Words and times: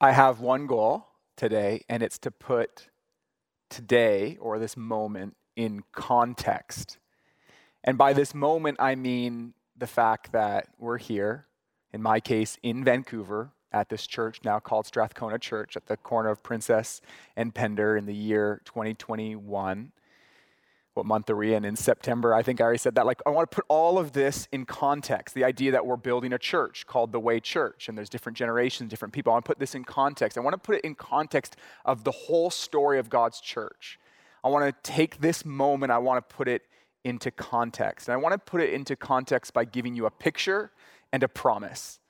I 0.00 0.12
have 0.12 0.38
one 0.38 0.68
goal 0.68 1.08
today, 1.36 1.82
and 1.88 2.04
it's 2.04 2.18
to 2.18 2.30
put 2.30 2.88
today 3.68 4.36
or 4.40 4.60
this 4.60 4.76
moment 4.76 5.36
in 5.56 5.82
context. 5.90 6.98
And 7.82 7.98
by 7.98 8.12
this 8.12 8.32
moment, 8.32 8.76
I 8.80 8.94
mean 8.94 9.54
the 9.76 9.88
fact 9.88 10.30
that 10.30 10.68
we're 10.78 10.98
here, 10.98 11.46
in 11.92 12.00
my 12.00 12.20
case, 12.20 12.58
in 12.62 12.84
Vancouver, 12.84 13.50
at 13.72 13.88
this 13.88 14.06
church 14.06 14.38
now 14.44 14.60
called 14.60 14.86
Strathcona 14.86 15.38
Church 15.38 15.76
at 15.76 15.86
the 15.86 15.96
corner 15.96 16.30
of 16.30 16.44
Princess 16.44 17.00
and 17.36 17.52
Pender 17.52 17.96
in 17.96 18.06
the 18.06 18.14
year 18.14 18.62
2021 18.66 19.90
what 20.98 21.06
month 21.06 21.30
are 21.30 21.36
we 21.36 21.54
in? 21.54 21.64
In 21.64 21.76
September, 21.76 22.34
I 22.34 22.42
think 22.42 22.60
I 22.60 22.64
already 22.64 22.78
said 22.78 22.96
that. 22.96 23.06
Like, 23.06 23.22
I 23.24 23.30
want 23.30 23.48
to 23.48 23.54
put 23.54 23.64
all 23.68 23.98
of 23.98 24.12
this 24.12 24.48
in 24.50 24.66
context. 24.66 25.32
The 25.32 25.44
idea 25.44 25.70
that 25.70 25.86
we're 25.86 25.96
building 25.96 26.32
a 26.32 26.38
church 26.38 26.86
called 26.88 27.12
the 27.12 27.20
Way 27.20 27.38
Church, 27.38 27.88
and 27.88 27.96
there's 27.96 28.08
different 28.08 28.36
generations, 28.36 28.90
different 28.90 29.14
people. 29.14 29.32
I 29.32 29.36
want 29.36 29.44
to 29.44 29.48
put 29.48 29.60
this 29.60 29.76
in 29.76 29.84
context. 29.84 30.36
I 30.36 30.40
want 30.40 30.54
to 30.54 30.58
put 30.58 30.74
it 30.74 30.84
in 30.84 30.96
context 30.96 31.54
of 31.84 32.02
the 32.02 32.10
whole 32.10 32.50
story 32.50 32.98
of 32.98 33.08
God's 33.08 33.40
church. 33.40 34.00
I 34.42 34.48
want 34.48 34.64
to 34.66 34.90
take 34.90 35.20
this 35.20 35.44
moment, 35.44 35.92
I 35.92 35.98
want 35.98 36.28
to 36.28 36.34
put 36.34 36.48
it 36.48 36.62
into 37.04 37.30
context. 37.30 38.08
And 38.08 38.12
I 38.14 38.16
want 38.16 38.32
to 38.32 38.38
put 38.38 38.60
it 38.60 38.70
into 38.70 38.96
context 38.96 39.54
by 39.54 39.64
giving 39.64 39.94
you 39.94 40.04
a 40.06 40.10
picture 40.10 40.72
and 41.12 41.22
a 41.22 41.28
promise. 41.28 42.00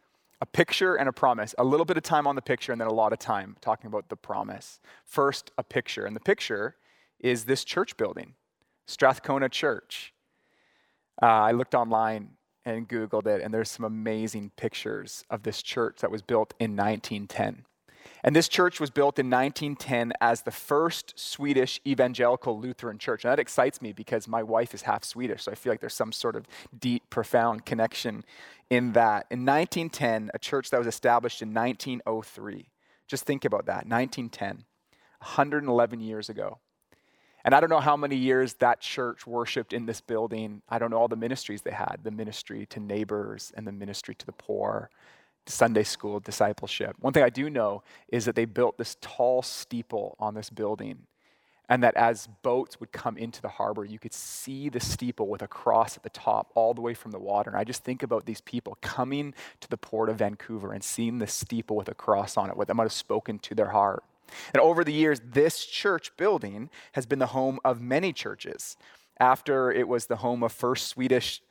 A 0.41 0.47
picture 0.47 0.95
and 0.95 1.11
a 1.11 1.13
promise. 1.13 1.55
A 1.59 1.65
little 1.65 1.85
bit 1.85 1.99
of 1.99 2.05
time 2.05 2.27
on 2.27 2.37
the 2.37 2.43
picture 2.43 2.73
and 2.73 2.81
then 2.81 2.89
a 2.89 2.93
lot 2.93 3.13
of 3.13 3.19
time 3.19 3.57
talking 3.61 3.89
about 3.89 4.09
the 4.09 4.17
promise. 4.17 4.81
First, 5.05 5.51
a 5.59 5.63
picture. 5.63 6.07
And 6.07 6.17
the 6.17 6.21
picture 6.21 6.77
is 7.21 7.45
this 7.45 7.65
church 7.65 7.97
building. 7.99 8.35
Strathcona 8.89 9.51
Church. 9.51 10.15
Uh, 11.23 11.27
I 11.27 11.53
looked 11.53 11.75
online 11.75 12.31
and 12.65 12.89
Googled 12.89 13.27
it, 13.27 13.43
and 13.43 13.53
there's 13.53 13.71
some 13.71 13.85
amazing 13.85 14.51
pictures 14.57 15.25
of 15.31 15.43
this 15.43 15.63
church 15.63 15.99
that 16.01 16.11
was 16.11 16.23
built 16.23 16.55
in 16.59 16.75
1910. 16.75 17.67
And 18.25 18.35
this 18.35 18.49
church 18.49 18.81
was 18.81 18.91
built 18.91 19.19
in 19.19 19.29
1910 19.29 20.15
as 20.21 20.43
the 20.43 20.51
first 20.51 21.19
Swedish 21.19 21.81
evangelical 21.87 22.59
Lutheran 22.59 22.99
church. 22.99 23.25
And 23.25 23.31
that 23.31 23.39
excites 23.39 23.83
me 23.83 23.93
because 23.93 24.27
my 24.27 24.43
wife 24.43 24.75
is 24.75 24.83
half 24.83 25.05
Swedish, 25.05 25.45
so 25.45 25.53
I 25.53 25.55
feel 25.55 25.73
like 25.73 25.81
there's 25.81 25.95
some 25.95 26.13
sort 26.13 26.35
of 26.35 26.47
deep, 26.77 27.11
profound 27.11 27.67
connection 27.67 28.25
in 28.71 28.93
that. 28.93 29.27
In 29.31 29.45
1910, 29.45 30.31
a 30.33 30.39
church 30.39 30.71
that 30.71 30.79
was 30.79 30.87
established 30.87 31.43
in 31.43 31.53
1903. 31.53 32.71
Just 33.07 33.25
think 33.25 33.45
about 33.45 33.67
that 33.67 33.87
1910, 33.87 34.65
111 35.21 36.01
years 36.01 36.29
ago. 36.29 36.59
And 37.49 37.55
I 37.55 37.61
don't 37.61 37.71
know 37.71 37.81
how 37.81 37.97
many 37.97 38.15
years 38.15 38.53
that 38.57 38.83
church 38.83 39.27
worshiped 39.27 39.73
in 39.73 39.87
this 39.87 40.03
building. 40.03 40.61
I 40.69 40.79
don't 40.79 40.91
know 40.91 40.99
all 40.99 41.09
the 41.09 41.17
ministries 41.17 41.63
they 41.63 41.71
had 41.71 42.01
the 42.03 42.11
ministry 42.11 42.67
to 42.67 42.79
neighbors 42.79 43.55
and 43.57 43.67
the 43.67 43.73
ministry 43.73 44.15
to 44.17 44.27
the 44.27 44.33
poor, 44.33 44.91
Sunday 45.47 45.85
school, 45.85 46.21
discipleship. 46.21 46.97
One 47.01 47.15
thing 47.15 47.23
I 47.23 47.31
do 47.31 47.49
know 47.49 47.83
is 48.09 48.27
that 48.27 48.35
they 48.35 48.45
built 48.45 48.77
this 48.77 48.99
tall 49.01 49.41
steeple 49.41 50.15
on 50.21 50.35
this 50.35 50.51
building. 50.51 51.07
And 51.71 51.83
that 51.83 51.97
as 51.97 52.29
boats 52.43 52.81
would 52.81 52.93
come 52.93 53.17
into 53.17 53.41
the 53.41 53.49
harbor, 53.49 53.83
you 53.83 53.99
could 53.99 54.13
see 54.13 54.69
the 54.69 54.81
steeple 54.81 55.27
with 55.27 55.41
a 55.41 55.49
cross 55.49 55.97
at 55.97 56.03
the 56.03 56.11
top 56.11 56.53
all 56.55 56.75
the 56.75 56.83
way 56.83 56.93
from 56.93 57.13
the 57.13 57.19
water. 57.19 57.49
And 57.49 57.59
I 57.59 57.65
just 57.65 57.83
think 57.83 58.03
about 58.03 58.27
these 58.27 58.43
people 58.43 58.77
coming 58.83 59.33
to 59.61 59.71
the 59.71 59.79
port 59.79 60.11
of 60.11 60.17
Vancouver 60.17 60.75
and 60.75 60.85
seeing 60.85 61.17
the 61.17 61.27
steeple 61.27 61.77
with 61.77 61.89
a 61.89 61.95
cross 61.95 62.37
on 62.37 62.51
it, 62.51 62.59
what 62.59 62.69
that 62.69 62.75
might 62.75 62.83
have 62.83 62.93
spoken 62.93 63.39
to 63.39 63.55
their 63.55 63.71
heart. 63.71 64.05
And 64.55 64.61
over 64.61 64.85
the 64.85 64.93
years, 64.93 65.21
this 65.25 65.65
church 65.65 66.17
building 66.17 66.71
has 66.93 67.07
been 67.07 67.19
the 67.19 67.27
home 67.27 67.59
of 67.65 67.81
many 67.81 68.13
churches. 68.13 68.77
After 69.21 69.73
it 69.73 69.89
was 69.89 70.07
the 70.07 70.17
home 70.17 70.43
of 70.43 70.53
First 70.53 70.89
Swedish 70.89 71.43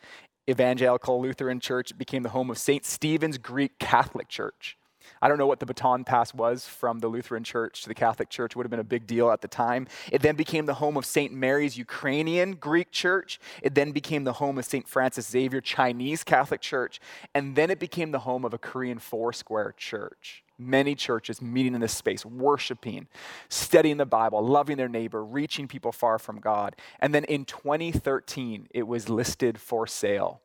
Evangelical 0.50 1.22
Lutheran 1.22 1.60
Church, 1.60 1.92
it 1.92 1.98
became 1.98 2.24
the 2.24 2.30
home 2.30 2.50
of 2.50 2.58
St. 2.58 2.86
Stephen's 2.86 3.38
Greek 3.38 3.78
Catholic 3.80 4.30
Church. 4.30 4.78
I 5.22 5.28
don't 5.28 5.38
know 5.38 5.48
what 5.48 5.60
the 5.60 5.66
baton 5.66 6.04
pass 6.04 6.34
was 6.34 6.68
from 6.68 7.00
the 7.00 7.08
Lutheran 7.08 7.44
Church 7.44 7.82
to 7.82 7.88
the 7.88 7.96
Catholic 7.96 8.30
Church. 8.30 8.52
It 8.52 8.56
would 8.58 8.66
have 8.66 8.72
been 8.72 8.80
a 8.80 8.84
big 8.84 9.08
deal 9.08 9.32
at 9.32 9.42
the 9.42 9.48
time. 9.48 9.88
It 10.12 10.22
then 10.22 10.36
became 10.36 10.66
the 10.66 10.76
home 10.76 10.98
of 10.98 11.06
St. 11.06 11.34
Mary's 11.34 11.78
Ukrainian 11.78 12.54
Greek 12.54 12.92
Church. 12.92 13.40
It 13.62 13.76
then 13.76 13.92
became 13.92 14.24
the 14.24 14.34
home 14.34 14.58
of 14.58 14.66
St. 14.66 14.88
Francis 14.88 15.30
Xavier 15.30 15.62
Chinese 15.62 16.24
Catholic 16.24 16.62
Church. 16.62 17.00
And 17.34 17.56
then 17.56 17.72
it 17.72 17.80
became 17.80 18.12
the 18.12 18.20
home 18.20 18.46
of 18.46 18.54
a 18.54 18.58
Korean 18.58 19.00
Foursquare 19.00 19.74
Church 19.78 20.44
many 20.58 20.96
churches 20.96 21.42
meeting 21.42 21.76
in 21.76 21.82
this 21.82 21.94
space, 21.94 22.26
worshiping, 22.26 23.08
studying 23.50 23.98
the 23.98 24.06
Bible, 24.06 24.46
loving 24.46 24.78
their 24.78 24.90
neighbor, 24.90 25.24
reaching 25.24 25.68
people 25.68 25.92
far 25.92 26.20
from 26.20 26.40
God. 26.40 26.76
And 27.00 27.14
then 27.14 27.24
in 27.26 27.46
2013, 27.46 28.68
it 28.72 28.84
was 28.84 29.10
listed 29.10 29.60
for 29.60 29.88
sale. 29.88 30.42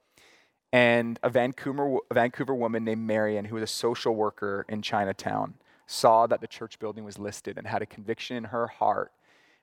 And 0.72 1.18
a 1.22 1.28
Vancouver, 1.28 1.98
a 2.10 2.14
Vancouver 2.14 2.54
woman 2.54 2.84
named 2.84 3.06
Marion, 3.06 3.44
who 3.46 3.56
was 3.56 3.64
a 3.64 3.66
social 3.66 4.14
worker 4.14 4.64
in 4.68 4.82
Chinatown, 4.82 5.54
saw 5.86 6.26
that 6.26 6.40
the 6.40 6.46
church 6.46 6.78
building 6.78 7.04
was 7.04 7.18
listed 7.18 7.58
and 7.58 7.66
had 7.66 7.82
a 7.82 7.86
conviction 7.86 8.36
in 8.36 8.44
her 8.44 8.66
heart 8.66 9.12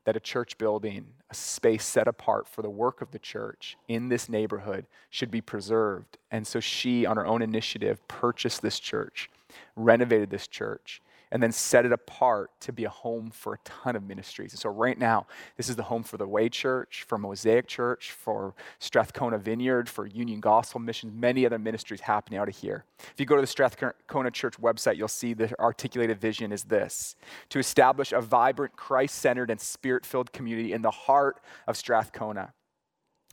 that 0.05 0.15
a 0.15 0.19
church 0.19 0.57
building, 0.57 1.05
a 1.29 1.35
space 1.35 1.85
set 1.85 2.07
apart 2.07 2.47
for 2.47 2.61
the 2.61 2.69
work 2.69 3.01
of 3.01 3.11
the 3.11 3.19
church 3.19 3.77
in 3.87 4.09
this 4.09 4.29
neighborhood, 4.29 4.85
should 5.09 5.29
be 5.29 5.41
preserved. 5.41 6.17
And 6.31 6.47
so 6.47 6.59
she, 6.59 7.05
on 7.05 7.17
her 7.17 7.25
own 7.25 7.41
initiative, 7.41 8.07
purchased 8.07 8.61
this 8.61 8.79
church 8.79 9.29
renovated 9.75 10.29
this 10.29 10.47
church, 10.47 11.01
and 11.31 11.43
then 11.43 11.51
set 11.51 11.85
it 11.85 11.91
apart 11.91 12.51
to 12.59 12.73
be 12.73 12.85
a 12.85 12.89
home 12.89 13.29
for 13.29 13.53
a 13.53 13.57
ton 13.63 13.95
of 13.95 14.03
ministries. 14.03 14.51
And 14.51 14.59
so, 14.59 14.69
right 14.69 14.97
now, 14.97 15.27
this 15.57 15.69
is 15.69 15.75
the 15.75 15.83
home 15.83 16.03
for 16.03 16.17
the 16.17 16.27
Way 16.27 16.49
Church, 16.49 17.05
for 17.07 17.17
Mosaic 17.17 17.67
Church, 17.67 18.11
for 18.11 18.55
Strathcona 18.79 19.37
Vineyard, 19.37 19.87
for 19.87 20.07
Union 20.07 20.39
Gospel 20.39 20.79
Missions, 20.79 21.13
many 21.15 21.45
other 21.45 21.59
ministries 21.59 22.01
happening 22.01 22.39
out 22.39 22.49
of 22.49 22.57
here. 22.57 22.85
If 22.99 23.19
you 23.19 23.25
go 23.25 23.35
to 23.35 23.41
the 23.41 23.47
Strathcona 23.47 24.31
Church 24.31 24.55
website, 24.59 24.97
you'll 24.97 25.07
see 25.07 25.33
the 25.33 25.57
articulated 25.59 26.19
vision 26.19 26.51
is 26.51 26.63
this 26.63 27.15
to 27.49 27.59
establish 27.59 28.11
a 28.11 28.21
vibrant, 28.21 28.75
Christ 28.75 29.15
centered, 29.15 29.51
and 29.51 29.61
spirit 29.61 30.05
filled 30.05 30.31
community 30.31 30.73
in 30.73 30.81
the 30.81 30.91
heart 30.91 31.39
of 31.67 31.77
Strathcona 31.77 32.53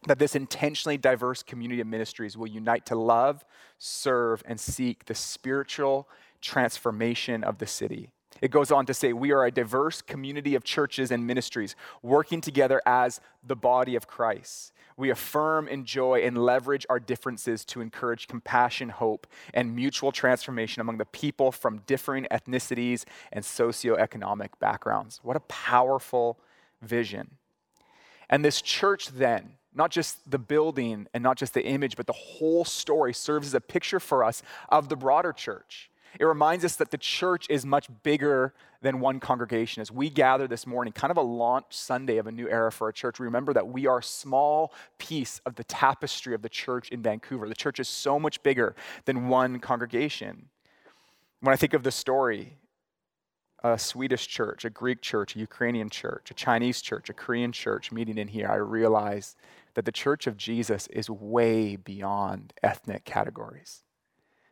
that 0.07 0.19
this 0.19 0.35
intentionally 0.35 0.97
diverse 0.97 1.43
community 1.43 1.81
of 1.81 1.87
ministries 1.87 2.37
will 2.37 2.47
unite 2.47 2.87
to 2.87 2.95
love, 2.95 3.45
serve, 3.79 4.43
and 4.47 4.59
seek 4.59 5.05
the 5.07 5.15
spiritual 5.15 6.09
transformation 6.41 7.45
of 7.45 7.59
the 7.59 7.67
city. 7.67 8.11
It 8.43 8.51
goes 8.51 8.71
on 8.71 8.87
to 8.87 8.95
say, 8.95 9.13
We 9.13 9.33
are 9.33 9.45
a 9.45 9.51
diverse 9.51 10.03
community 10.03 10.55
of 10.55 10.65
churches 10.65 11.11
and 11.11 11.27
ministries 11.27 11.75
working 12.03 12.41
together 12.41 12.83
as 12.85 13.21
the 13.45 13.57
body 13.57 13.97
of 13.97 14.07
Christ. 14.07 14.73
We 14.99 15.11
affirm, 15.11 15.69
enjoy, 15.69 16.23
and 16.23 16.39
leverage 16.39 16.87
our 16.89 16.99
differences 16.99 17.65
to 17.67 17.81
encourage 17.83 18.29
compassion, 18.29 18.89
hope, 18.89 19.27
and 19.53 19.77
mutual 19.77 20.11
transformation 20.11 20.81
among 20.81 20.97
the 20.97 21.05
people 21.05 21.53
from 21.53 21.83
differing 21.87 22.27
ethnicities 22.31 23.05
and 23.31 23.45
socioeconomic 23.45 24.51
backgrounds. 24.59 25.21
What 25.23 25.37
a 25.37 25.41
powerful 25.41 26.39
vision. 26.81 27.33
And 28.31 28.45
this 28.45 28.63
church 28.63 29.09
then, 29.09 29.56
not 29.77 29.91
just 29.91 30.29
the 30.31 30.39
building 30.39 31.07
and 31.13 31.23
not 31.23 31.37
just 31.37 31.55
the 31.55 31.65
image, 31.65 31.97
but 31.97 32.07
the 32.07 32.13
whole 32.13 32.65
story 32.65 33.13
serves 33.13 33.47
as 33.47 33.55
a 33.55 33.61
picture 33.61 34.01
for 34.01 34.25
us 34.25 34.43
of 34.71 34.89
the 34.89 34.97
broader 34.97 35.33
church. 35.33 35.91
It 36.19 36.25
reminds 36.25 36.65
us 36.65 36.77
that 36.77 36.91
the 36.91 36.99
church 36.99 37.47
is 37.51 37.67
much 37.67 37.89
bigger 38.03 38.55
than 38.81 39.01
one 39.01 39.21
congregation. 39.21 39.83
As 39.83 39.91
we 39.91 40.09
gather 40.09 40.47
this 40.47 40.67
morning, 40.67 40.93
kind 40.93 41.11
of 41.11 41.17
a 41.17 41.23
launch 41.23 41.67
Sunday 41.71 42.17
of 42.17 42.27
a 42.27 42.33
new 42.33 42.49
era 42.49 42.73
for 42.73 42.87
our 42.87 42.93
church, 42.93 43.21
remember 43.21 43.53
that 43.53 43.69
we 43.69 43.87
are 43.87 43.99
a 43.99 44.03
small 44.03 44.73
piece 44.99 45.41
of 45.45 45.57
the 45.57 45.65
tapestry 45.65 46.35
of 46.35 46.43
the 46.43 46.49
church 46.49 46.89
in 46.89 47.03
Vancouver. 47.03 47.49
The 47.49 47.55
church 47.55 47.81
is 47.81 47.89
so 47.89 48.19
much 48.19 48.43
bigger 48.43 48.75
than 49.05 49.29
one 49.29 49.59
congregation. 49.59 50.49
When 51.41 51.53
I 51.53 51.57
think 51.57 51.75
of 51.75 51.83
the 51.83 51.93
story, 51.93 52.57
a 53.63 53.79
Swedish 53.79 54.27
church, 54.27 54.65
a 54.65 54.71
Greek 54.71 55.01
church, 55.01 55.35
a 55.35 55.39
Ukrainian 55.39 55.89
church, 55.89 56.31
a 56.31 56.35
Chinese 56.35 56.81
church, 56.81 57.09
a 57.09 57.15
Korean 57.15 57.53
church 57.53 57.91
meeting 57.91 58.19
in 58.19 58.29
here, 58.29 58.49
I 58.49 58.57
realize 58.57 59.35
that 59.75 59.85
the 59.85 59.93
church 59.93 60.27
of 60.27 60.37
Jesus 60.37 60.87
is 60.89 61.11
way 61.11 61.77
beyond 61.77 62.53
ethnic 62.63 63.05
categories. 63.05 63.83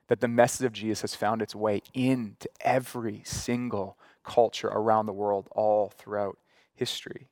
That 0.08 0.20
the 0.20 0.28
message 0.28 0.66
of 0.66 0.72
Jesus 0.72 1.02
has 1.02 1.14
found 1.14 1.42
its 1.42 1.54
way 1.54 1.82
into 1.94 2.48
every 2.60 3.22
single 3.24 3.96
culture 4.22 4.68
around 4.68 5.06
the 5.06 5.12
world, 5.12 5.48
all 5.52 5.88
throughout 5.88 6.38
history. 6.74 7.28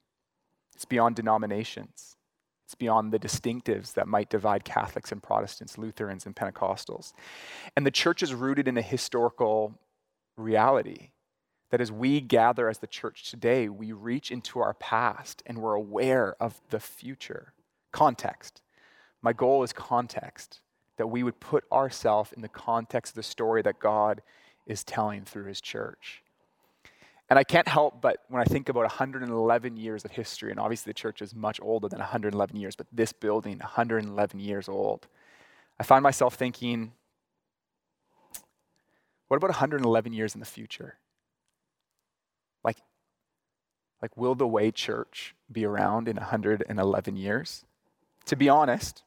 It's 0.75 0.85
beyond 0.85 1.17
denominations. 1.17 2.17
It's 2.67 2.75
beyond 2.75 3.13
the 3.13 3.19
distinctives 3.19 3.93
that 3.95 4.09
might 4.09 4.31
divide 4.31 4.65
Catholics 4.65 5.13
and 5.13 5.23
Protestants, 5.23 5.77
Lutherans 5.77 6.25
and 6.25 6.35
Pentecostals. 6.35 7.13
And 7.77 7.85
the 7.85 7.91
church 7.91 8.23
is 8.23 8.33
rooted 8.33 8.67
in 8.67 8.79
a 8.79 8.83
historical 8.83 9.75
reality 10.37 11.11
that 11.73 11.81
as 11.81 11.91
we 11.91 12.21
gather 12.21 12.69
as 12.69 12.79
the 12.79 12.87
church 12.87 13.31
today, 13.31 13.67
we 13.67 13.93
reach 13.93 14.31
into 14.31 14.61
our 14.61 14.75
past 14.75 15.43
and 15.47 15.57
we're 15.57 15.73
aware 15.73 16.37
of 16.39 16.61
the 16.69 16.79
future. 16.79 17.55
Context. 17.93 18.61
My 19.23 19.33
goal 19.33 19.63
is 19.63 19.73
context, 19.73 20.61
that 20.99 21.07
we 21.07 21.23
would 21.23 21.41
put 21.41 21.65
ourselves 21.73 22.31
in 22.35 22.43
the 22.43 22.49
context 22.49 23.13
of 23.13 23.15
the 23.17 23.23
story 23.23 23.63
that 23.63 23.79
God 23.79 24.21
is 24.67 24.85
telling 24.85 25.25
through 25.25 25.47
his 25.47 25.63
church. 25.63 26.23
And 27.31 27.39
I 27.39 27.45
can't 27.45 27.67
help 27.67 28.03
but 28.03 28.19
when 28.29 28.43
I 28.43 28.45
think 28.45 28.69
about 28.69 28.83
111 28.83 29.79
years 29.79 30.05
of 30.05 30.11
history, 30.11 30.51
and 30.51 30.61
obviously 30.61 30.91
the 30.91 30.95
church 30.95 31.23
is 31.23 31.35
much 31.35 31.59
older 31.63 31.89
than 31.89 32.01
111 32.01 32.55
years, 32.55 32.77
but 32.77 32.87
this 32.93 33.15
building, 33.15 33.61
111 33.61 34.39
years 34.39 34.69
old, 34.69 35.07
I 35.81 35.85
find 35.85 36.03
myself 36.03 36.35
thinking, 36.35 36.93
What 39.29 39.39
about 39.39 39.49
111 39.49 40.13
years 40.13 40.35
in 40.35 40.41
the 40.41 40.45
future? 40.45 40.99
Like, 42.65 42.79
like 44.03 44.17
will 44.17 44.35
the 44.35 44.47
way 44.47 44.71
church 44.71 45.35
be 45.51 45.65
around 45.65 46.09
in 46.09 46.17
111 46.17 47.17
years? 47.17 47.65
To 48.27 48.37
be 48.37 48.49
honest, 48.49 49.03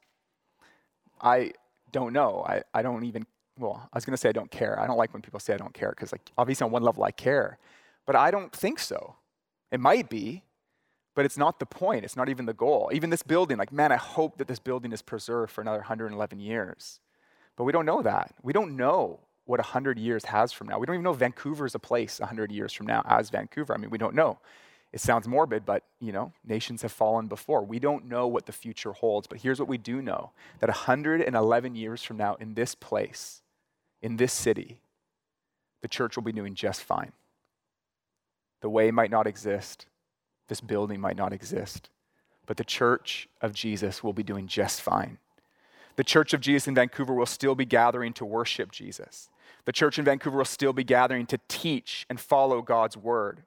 I 1.22 1.52
don't 1.92 2.14
know. 2.14 2.44
I, 2.48 2.64
I 2.74 2.82
don't 2.82 3.04
even, 3.04 3.26
well, 3.60 3.88
I 3.92 3.98
was 3.98 4.06
going 4.06 4.14
to 4.14 4.18
say 4.18 4.30
I 4.30 4.34
don't 4.34 4.52
care. 4.52 4.80
I 4.80 4.88
don't 4.88 4.98
like 4.98 5.14
when 5.14 5.22
people 5.22 5.40
say 5.40 5.54
I 5.54 5.58
don't 5.58 5.74
care 5.74 5.90
because, 5.90 6.12
like, 6.12 6.32
obviously 6.38 6.66
on 6.66 6.72
one 6.72 6.84
level 6.84 7.04
I 7.04 7.12
care, 7.12 7.58
but 8.06 8.16
I 8.16 8.32
don't 8.32 8.52
think 8.52 8.80
so. 8.80 9.16
It 9.72 9.80
might 9.80 10.10
be, 10.10 10.44
but 11.16 11.26
it's 11.26 11.38
not 11.38 11.60
the 11.60 11.66
point. 11.66 12.04
It's 12.04 12.18
not 12.18 12.30
even 12.30 12.46
the 12.46 12.54
goal. 12.54 12.90
Even 12.94 13.10
this 13.10 13.24
building, 13.24 13.58
like, 13.58 13.72
man, 13.72 13.92
I 13.92 13.98
hope 13.98 14.38
that 14.38 14.48
this 14.48 14.60
building 14.60 14.92
is 14.92 15.02
preserved 15.02 15.52
for 15.52 15.62
another 15.62 15.80
111 15.80 16.40
years. 16.40 17.00
But 17.56 17.64
we 17.64 17.72
don't 17.72 17.86
know 17.86 18.02
that. 18.02 18.36
We 18.44 18.52
don't 18.52 18.76
know 18.76 19.22
what 19.46 19.60
100 19.60 19.98
years 19.98 20.26
has 20.26 20.52
from 20.52 20.68
now. 20.68 20.78
We 20.78 20.86
don't 20.86 20.96
even 20.96 21.04
know 21.04 21.14
Vancouver 21.14 21.66
is 21.66 21.76
a 21.76 21.80
place 21.80 22.20
100 22.20 22.52
years 22.52 22.74
from 22.74 22.88
now 22.88 23.04
as 23.06 23.30
Vancouver. 23.30 23.74
I 23.74 23.78
mean, 23.78 23.90
we 23.90 23.98
don't 23.98 24.16
know. 24.16 24.40
It 24.96 25.02
sounds 25.02 25.28
morbid, 25.28 25.66
but 25.66 25.84
you 26.00 26.14
know, 26.14 26.32
nations 26.46 26.82
have 26.82 26.92
fallen 26.94 27.28
before. 27.28 27.62
We 27.66 27.80
don't 27.80 28.06
know 28.06 28.28
what 28.28 28.46
the 28.46 28.54
future 28.54 28.94
holds, 28.94 29.28
but 29.28 29.40
here's 29.40 29.60
what 29.60 29.68
we 29.68 29.78
do 29.78 30.02
know 30.02 30.32
that 30.62 30.70
111 30.70 31.76
years 31.76 32.02
from 32.02 32.16
now 32.16 32.36
in 32.36 32.54
this 32.54 32.76
place, 32.76 33.42
in 34.02 34.16
this 34.16 34.32
city, 34.32 34.80
the 35.82 35.90
church 35.90 36.16
will 36.16 36.24
be 36.24 36.32
doing 36.32 36.56
just 36.56 36.82
fine. 36.82 37.12
The 38.62 38.70
way 38.70 38.90
might 38.90 39.12
not 39.12 39.28
exist, 39.28 39.86
this 40.48 40.62
building 40.62 41.02
might 41.02 41.18
not 41.18 41.34
exist, 41.34 41.90
but 42.46 42.56
the 42.56 42.64
church 42.64 43.28
of 43.42 43.52
Jesus 43.52 44.02
will 44.02 44.14
be 44.14 44.24
doing 44.24 44.48
just 44.48 44.82
fine. 44.82 45.18
The 45.98 46.06
church 46.06 46.34
of 46.34 46.40
Jesus 46.40 46.70
in 46.70 46.76
Vancouver 46.76 47.14
will 47.14 47.26
still 47.26 47.54
be 47.54 47.66
gathering 47.66 48.14
to 48.14 48.24
worship 48.24 48.72
Jesus. 48.72 49.30
The 49.66 49.74
church 49.74 50.00
in 50.00 50.06
Vancouver 50.06 50.38
will 50.38 50.46
still 50.46 50.72
be 50.72 50.86
gathering 50.86 51.26
to 51.26 51.40
teach 51.50 52.06
and 52.10 52.18
follow 52.18 52.62
God's 52.62 52.96
word. 52.96 53.44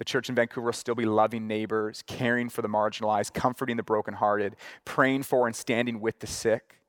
The 0.00 0.04
church 0.06 0.30
in 0.30 0.34
Vancouver 0.34 0.64
will 0.64 0.72
still 0.72 0.94
be 0.94 1.04
loving 1.04 1.46
neighbors, 1.46 2.02
caring 2.06 2.48
for 2.48 2.62
the 2.62 2.68
marginalized, 2.68 3.34
comforting 3.34 3.76
the 3.76 3.82
brokenhearted, 3.82 4.56
praying 4.86 5.24
for 5.24 5.46
and 5.46 5.54
standing 5.54 6.00
with 6.00 6.20
the 6.20 6.26
sick. 6.26 6.79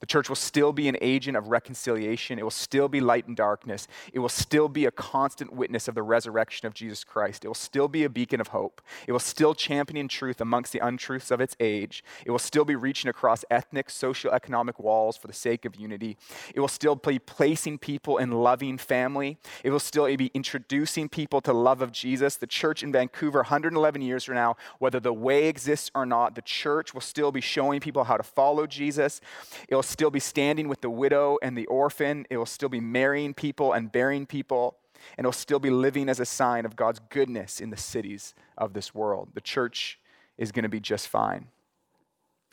The 0.00 0.06
church 0.06 0.28
will 0.28 0.36
still 0.36 0.72
be 0.72 0.88
an 0.88 0.96
agent 1.00 1.36
of 1.36 1.48
reconciliation. 1.48 2.38
It 2.38 2.42
will 2.42 2.50
still 2.50 2.88
be 2.88 3.00
light 3.00 3.26
in 3.26 3.34
darkness. 3.34 3.88
It 4.12 4.20
will 4.20 4.28
still 4.28 4.68
be 4.68 4.84
a 4.84 4.90
constant 4.90 5.52
witness 5.52 5.88
of 5.88 5.94
the 5.94 6.02
resurrection 6.02 6.66
of 6.66 6.74
Jesus 6.74 7.02
Christ. 7.02 7.44
It 7.44 7.48
will 7.48 7.54
still 7.54 7.88
be 7.88 8.04
a 8.04 8.08
beacon 8.08 8.40
of 8.40 8.48
hope. 8.48 8.80
It 9.06 9.12
will 9.12 9.18
still 9.18 9.54
champion 9.54 10.06
truth 10.06 10.40
amongst 10.40 10.72
the 10.72 10.78
untruths 10.78 11.30
of 11.30 11.40
its 11.40 11.56
age. 11.58 12.04
It 12.24 12.30
will 12.30 12.38
still 12.38 12.64
be 12.64 12.76
reaching 12.76 13.08
across 13.08 13.44
ethnic, 13.50 13.90
social, 13.90 14.30
economic 14.30 14.78
walls 14.78 15.16
for 15.16 15.26
the 15.26 15.32
sake 15.32 15.64
of 15.64 15.74
unity. 15.74 16.16
It 16.54 16.60
will 16.60 16.68
still 16.68 16.94
be 16.94 17.18
placing 17.18 17.78
people 17.78 18.18
in 18.18 18.30
loving 18.30 18.78
family. 18.78 19.38
It 19.64 19.70
will 19.70 19.80
still 19.80 20.14
be 20.16 20.30
introducing 20.32 21.08
people 21.08 21.40
to 21.40 21.52
love 21.52 21.82
of 21.82 21.90
Jesus. 21.90 22.36
The 22.36 22.46
church 22.46 22.82
in 22.82 22.92
Vancouver, 22.92 23.40
111 23.40 24.02
years 24.02 24.24
from 24.24 24.36
now, 24.36 24.56
whether 24.78 25.00
the 25.00 25.12
way 25.12 25.48
exists 25.48 25.90
or 25.94 26.06
not, 26.06 26.34
the 26.34 26.42
church 26.42 26.94
will 26.94 27.00
still 27.00 27.32
be 27.32 27.40
showing 27.40 27.80
people 27.80 28.04
how 28.04 28.16
to 28.16 28.22
follow 28.22 28.66
Jesus. 28.66 29.20
It 29.68 29.74
will 29.74 29.82
still 29.88 30.10
be 30.10 30.20
standing 30.20 30.68
with 30.68 30.80
the 30.80 30.90
widow 30.90 31.38
and 31.42 31.56
the 31.56 31.66
orphan. 31.66 32.26
It 32.30 32.36
will 32.36 32.46
still 32.46 32.68
be 32.68 32.80
marrying 32.80 33.34
people 33.34 33.72
and 33.72 33.90
bearing 33.90 34.26
people. 34.26 34.76
And 35.16 35.24
it 35.24 35.28
will 35.28 35.32
still 35.32 35.58
be 35.60 35.70
living 35.70 36.08
as 36.08 36.20
a 36.20 36.26
sign 36.26 36.64
of 36.64 36.76
God's 36.76 37.00
goodness 37.08 37.60
in 37.60 37.70
the 37.70 37.76
cities 37.76 38.34
of 38.56 38.72
this 38.72 38.94
world. 38.94 39.30
The 39.34 39.40
church 39.40 39.98
is 40.36 40.52
going 40.52 40.64
to 40.64 40.68
be 40.68 40.80
just 40.80 41.08
fine. 41.08 41.48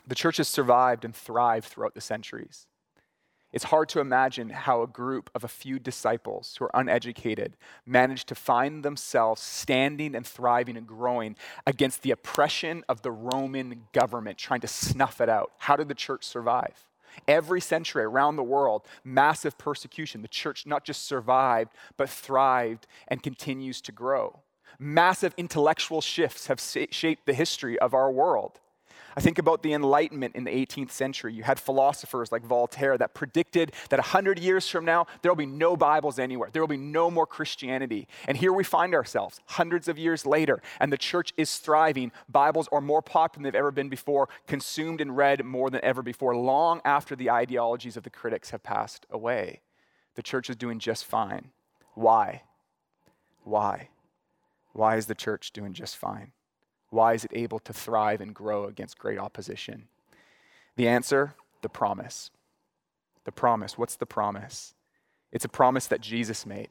The 0.07 0.15
church 0.15 0.37
has 0.37 0.47
survived 0.47 1.03
and 1.03 1.15
thrived 1.15 1.67
throughout 1.67 1.95
the 1.95 2.01
centuries. 2.01 2.67
It's 3.51 3.65
hard 3.65 3.87
to 3.89 4.01
imagine 4.01 4.49
how 4.49 4.81
a 4.81 4.87
group 4.87 5.29
of 5.33 5.43
a 5.43 5.47
few 5.47 5.79
disciples 5.79 6.55
who 6.57 6.65
are 6.65 6.71
uneducated 6.73 7.55
managed 7.85 8.27
to 8.27 8.35
find 8.35 8.83
themselves 8.83 9.41
standing 9.41 10.13
and 10.13 10.27
thriving 10.27 10.75
and 10.75 10.85
growing 10.85 11.37
against 11.65 12.01
the 12.01 12.11
oppression 12.11 12.83
of 12.89 13.01
the 13.01 13.11
Roman 13.11 13.85
government, 13.93 14.37
trying 14.37 14.59
to 14.59 14.67
snuff 14.67 15.21
it 15.21 15.29
out. 15.29 15.51
How 15.57 15.77
did 15.77 15.87
the 15.87 15.95
church 15.95 16.25
survive? 16.25 16.85
Every 17.27 17.61
century 17.61 18.03
around 18.03 18.35
the 18.35 18.43
world, 18.43 18.83
massive 19.03 19.57
persecution. 19.57 20.21
The 20.21 20.27
church 20.27 20.65
not 20.65 20.83
just 20.83 21.05
survived, 21.05 21.71
but 21.97 22.09
thrived 22.09 22.87
and 23.07 23.23
continues 23.23 23.81
to 23.81 23.91
grow. 23.91 24.41
Massive 24.77 25.33
intellectual 25.37 26.01
shifts 26.01 26.47
have 26.47 26.59
shaped 26.59 27.25
the 27.25 27.33
history 27.33 27.79
of 27.79 27.93
our 27.93 28.11
world. 28.11 28.59
I 29.17 29.21
think 29.21 29.39
about 29.39 29.63
the 29.63 29.73
Enlightenment 29.73 30.35
in 30.35 30.43
the 30.43 30.51
18th 30.51 30.91
century. 30.91 31.33
You 31.33 31.43
had 31.43 31.57
philosophers 31.57 32.33
like 32.33 32.43
Voltaire 32.43 32.97
that 32.97 33.13
predicted 33.13 33.71
that 33.89 33.99
100 33.99 34.39
years 34.39 34.67
from 34.67 34.83
now, 34.83 35.07
there 35.21 35.31
will 35.31 35.37
be 35.37 35.45
no 35.45 35.77
Bibles 35.77 36.19
anywhere. 36.19 36.49
There 36.51 36.61
will 36.61 36.67
be 36.67 36.75
no 36.75 37.09
more 37.09 37.25
Christianity. 37.25 38.09
And 38.27 38.37
here 38.37 38.51
we 38.51 38.65
find 38.65 38.93
ourselves 38.93 39.39
hundreds 39.45 39.87
of 39.87 39.97
years 39.97 40.25
later, 40.25 40.61
and 40.81 40.91
the 40.91 40.97
church 40.97 41.33
is 41.37 41.57
thriving. 41.57 42.11
Bibles 42.27 42.67
are 42.73 42.81
more 42.81 43.01
popular 43.01 43.35
than 43.35 43.43
they've 43.43 43.59
ever 43.59 43.71
been 43.71 43.87
before, 43.87 44.27
consumed 44.47 44.99
and 44.99 45.15
read 45.15 45.45
more 45.45 45.69
than 45.69 45.83
ever 45.83 46.01
before, 46.01 46.35
long 46.35 46.81
after 46.83 47.15
the 47.15 47.31
ideologies 47.31 47.95
of 47.95 48.03
the 48.03 48.09
critics 48.09 48.49
have 48.49 48.63
passed 48.63 49.05
away. 49.09 49.61
The 50.15 50.23
church 50.23 50.49
is 50.49 50.57
doing 50.57 50.79
just 50.79 51.05
fine. 51.05 51.51
Why? 51.93 52.43
Why? 53.43 53.89
Why 54.73 54.97
is 54.97 55.05
the 55.05 55.15
church 55.15 55.51
doing 55.51 55.71
just 55.71 55.95
fine? 55.95 56.33
Why 56.89 57.13
is 57.13 57.25
it 57.25 57.31
able 57.33 57.59
to 57.59 57.73
thrive 57.73 58.21
and 58.21 58.33
grow 58.33 58.65
against 58.65 58.97
great 58.97 59.19
opposition? 59.19 59.87
The 60.75 60.87
answer 60.87 61.35
the 61.61 61.69
promise. 61.69 62.31
The 63.23 63.31
promise. 63.31 63.77
What's 63.77 63.95
the 63.95 64.05
promise? 64.05 64.75
It's 65.31 65.45
a 65.45 65.49
promise 65.49 65.87
that 65.87 66.01
Jesus 66.01 66.45
made 66.45 66.69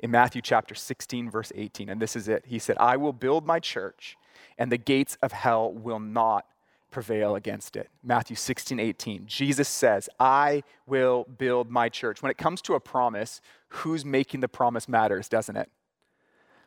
in 0.00 0.10
Matthew 0.10 0.42
chapter 0.42 0.74
16, 0.74 1.30
verse 1.30 1.52
18. 1.54 1.88
And 1.88 2.00
this 2.00 2.16
is 2.16 2.28
it. 2.28 2.44
He 2.46 2.58
said, 2.58 2.76
I 2.78 2.96
will 2.96 3.12
build 3.12 3.46
my 3.46 3.60
church, 3.60 4.16
and 4.58 4.72
the 4.72 4.78
gates 4.78 5.16
of 5.22 5.32
hell 5.32 5.72
will 5.72 6.00
not 6.00 6.46
prevail 6.90 7.36
against 7.36 7.76
it. 7.76 7.88
Matthew 8.02 8.36
16, 8.36 8.78
18. 8.80 9.26
Jesus 9.26 9.68
says, 9.68 10.08
I 10.18 10.62
will 10.86 11.24
build 11.24 11.70
my 11.70 11.88
church. 11.88 12.22
When 12.22 12.30
it 12.30 12.38
comes 12.38 12.60
to 12.62 12.74
a 12.74 12.80
promise, 12.80 13.40
who's 13.68 14.04
making 14.04 14.40
the 14.40 14.48
promise 14.48 14.88
matters, 14.88 15.28
doesn't 15.28 15.56
it? 15.56 15.70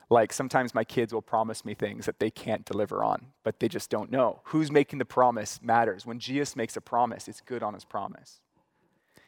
Like 0.10 0.32
sometimes 0.32 0.76
my 0.76 0.84
kids 0.84 1.14
will 1.14 1.22
promise 1.22 1.66
me 1.66 1.74
things 1.74 2.06
that 2.06 2.20
they 2.20 2.30
can't 2.30 2.66
deliver 2.66 3.04
on, 3.04 3.28
but 3.44 3.60
they 3.60 3.68
just 3.68 3.90
don't 3.90 4.12
know. 4.12 4.42
Who's 4.46 4.72
making 4.72 5.00
the 5.00 5.06
promise 5.06 5.60
matters. 5.64 6.06
When 6.06 6.20
Jesus 6.20 6.56
makes 6.56 6.78
a 6.78 6.82
promise, 6.82 7.28
it's 7.28 7.42
good 7.42 7.64
on 7.64 7.74
his 7.74 7.86
promise. 7.86 8.40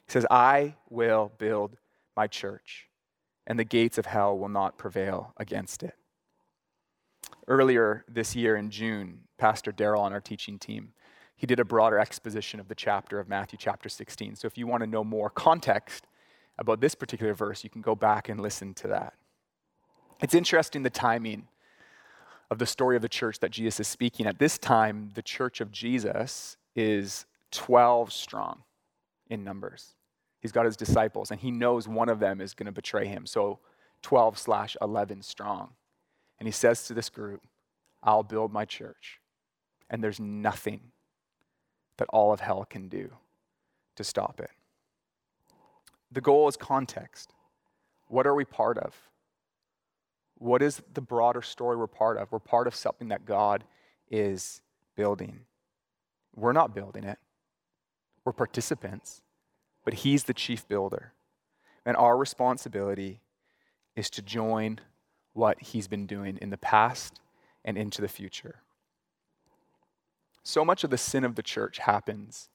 He 0.05 0.11
says, 0.11 0.25
I 0.29 0.75
will 0.89 1.31
build 1.37 1.77
my 2.15 2.27
church, 2.27 2.87
and 3.45 3.59
the 3.59 3.63
gates 3.63 3.97
of 3.97 4.05
hell 4.05 4.37
will 4.37 4.49
not 4.49 4.77
prevail 4.77 5.33
against 5.37 5.83
it. 5.83 5.95
Earlier 7.47 8.05
this 8.07 8.35
year 8.35 8.55
in 8.55 8.69
June, 8.69 9.21
Pastor 9.37 9.71
Daryl 9.71 9.99
on 9.99 10.13
our 10.13 10.21
teaching 10.21 10.59
team, 10.59 10.93
he 11.35 11.47
did 11.47 11.59
a 11.59 11.65
broader 11.65 11.99
exposition 11.99 12.59
of 12.59 12.67
the 12.67 12.75
chapter 12.75 13.19
of 13.19 13.27
Matthew 13.29 13.57
chapter 13.59 13.89
16. 13.89 14.35
So 14.35 14.47
if 14.47 14.57
you 14.57 14.67
want 14.67 14.81
to 14.81 14.87
know 14.87 15.03
more 15.03 15.29
context 15.29 16.07
about 16.57 16.81
this 16.81 16.95
particular 16.95 17.33
verse, 17.33 17.63
you 17.63 17.69
can 17.69 17.81
go 17.81 17.95
back 17.95 18.29
and 18.29 18.39
listen 18.39 18.73
to 18.75 18.87
that. 18.87 19.13
It's 20.21 20.33
interesting 20.33 20.83
the 20.83 20.89
timing 20.89 21.47
of 22.49 22.59
the 22.59 22.65
story 22.65 22.95
of 22.95 23.01
the 23.01 23.09
church 23.09 23.39
that 23.39 23.51
Jesus 23.51 23.79
is 23.79 23.87
speaking. 23.87 24.25
At 24.25 24.39
this 24.39 24.57
time, 24.57 25.11
the 25.13 25.21
church 25.21 25.61
of 25.61 25.71
Jesus 25.71 26.57
is 26.75 27.25
12 27.51 28.11
strong 28.11 28.63
in 29.29 29.43
numbers. 29.43 29.95
He's 30.39 30.51
got 30.51 30.65
his 30.65 30.77
disciples, 30.77 31.31
and 31.31 31.39
he 31.39 31.51
knows 31.51 31.87
one 31.87 32.09
of 32.09 32.19
them 32.19 32.39
is 32.39 32.53
going 32.53 32.67
to 32.67 32.71
betray 32.71 33.07
him. 33.07 33.25
So 33.25 33.59
12 34.01 34.37
slash 34.37 34.77
11 34.81 35.21
strong. 35.23 35.71
And 36.39 36.47
he 36.47 36.51
says 36.51 36.83
to 36.87 36.93
this 36.93 37.09
group, 37.09 37.41
I'll 38.03 38.23
build 38.23 38.53
my 38.53 38.65
church. 38.65 39.19
And 39.89 40.03
there's 40.03 40.19
nothing 40.19 40.91
that 41.97 42.07
all 42.09 42.31
of 42.31 42.39
hell 42.39 42.65
can 42.69 42.87
do 42.87 43.11
to 43.95 44.03
stop 44.03 44.39
it. 44.39 44.51
The 46.11 46.21
goal 46.21 46.47
is 46.47 46.55
context. 46.55 47.33
What 48.07 48.27
are 48.27 48.35
we 48.35 48.45
part 48.45 48.77
of? 48.77 48.95
What 50.39 50.61
is 50.61 50.81
the 50.93 51.01
broader 51.01 51.41
story 51.41 51.75
we're 51.75 51.87
part 51.87 52.17
of? 52.17 52.31
We're 52.31 52.39
part 52.39 52.67
of 52.67 52.75
something 52.75 53.07
that 53.09 53.25
God 53.25 53.63
is 54.09 54.61
building. 54.95 55.41
We're 56.35 56.53
not 56.53 56.75
building 56.75 57.03
it, 57.03 57.17
we're 58.23 58.33
participants, 58.33 59.21
but 59.83 59.95
He's 59.95 60.25
the 60.25 60.33
chief 60.33 60.67
builder. 60.67 61.13
And 61.85 61.97
our 61.97 62.17
responsibility 62.17 63.21
is 63.95 64.09
to 64.11 64.21
join 64.21 64.79
what 65.33 65.61
He's 65.61 65.87
been 65.87 66.05
doing 66.05 66.37
in 66.41 66.51
the 66.51 66.57
past 66.57 67.19
and 67.65 67.77
into 67.77 68.01
the 68.01 68.07
future. 68.07 68.61
So 70.43 70.63
much 70.63 70.83
of 70.83 70.91
the 70.91 70.97
sin 70.97 71.23
of 71.23 71.35
the 71.35 71.43
church 71.43 71.79
happens 71.79 72.49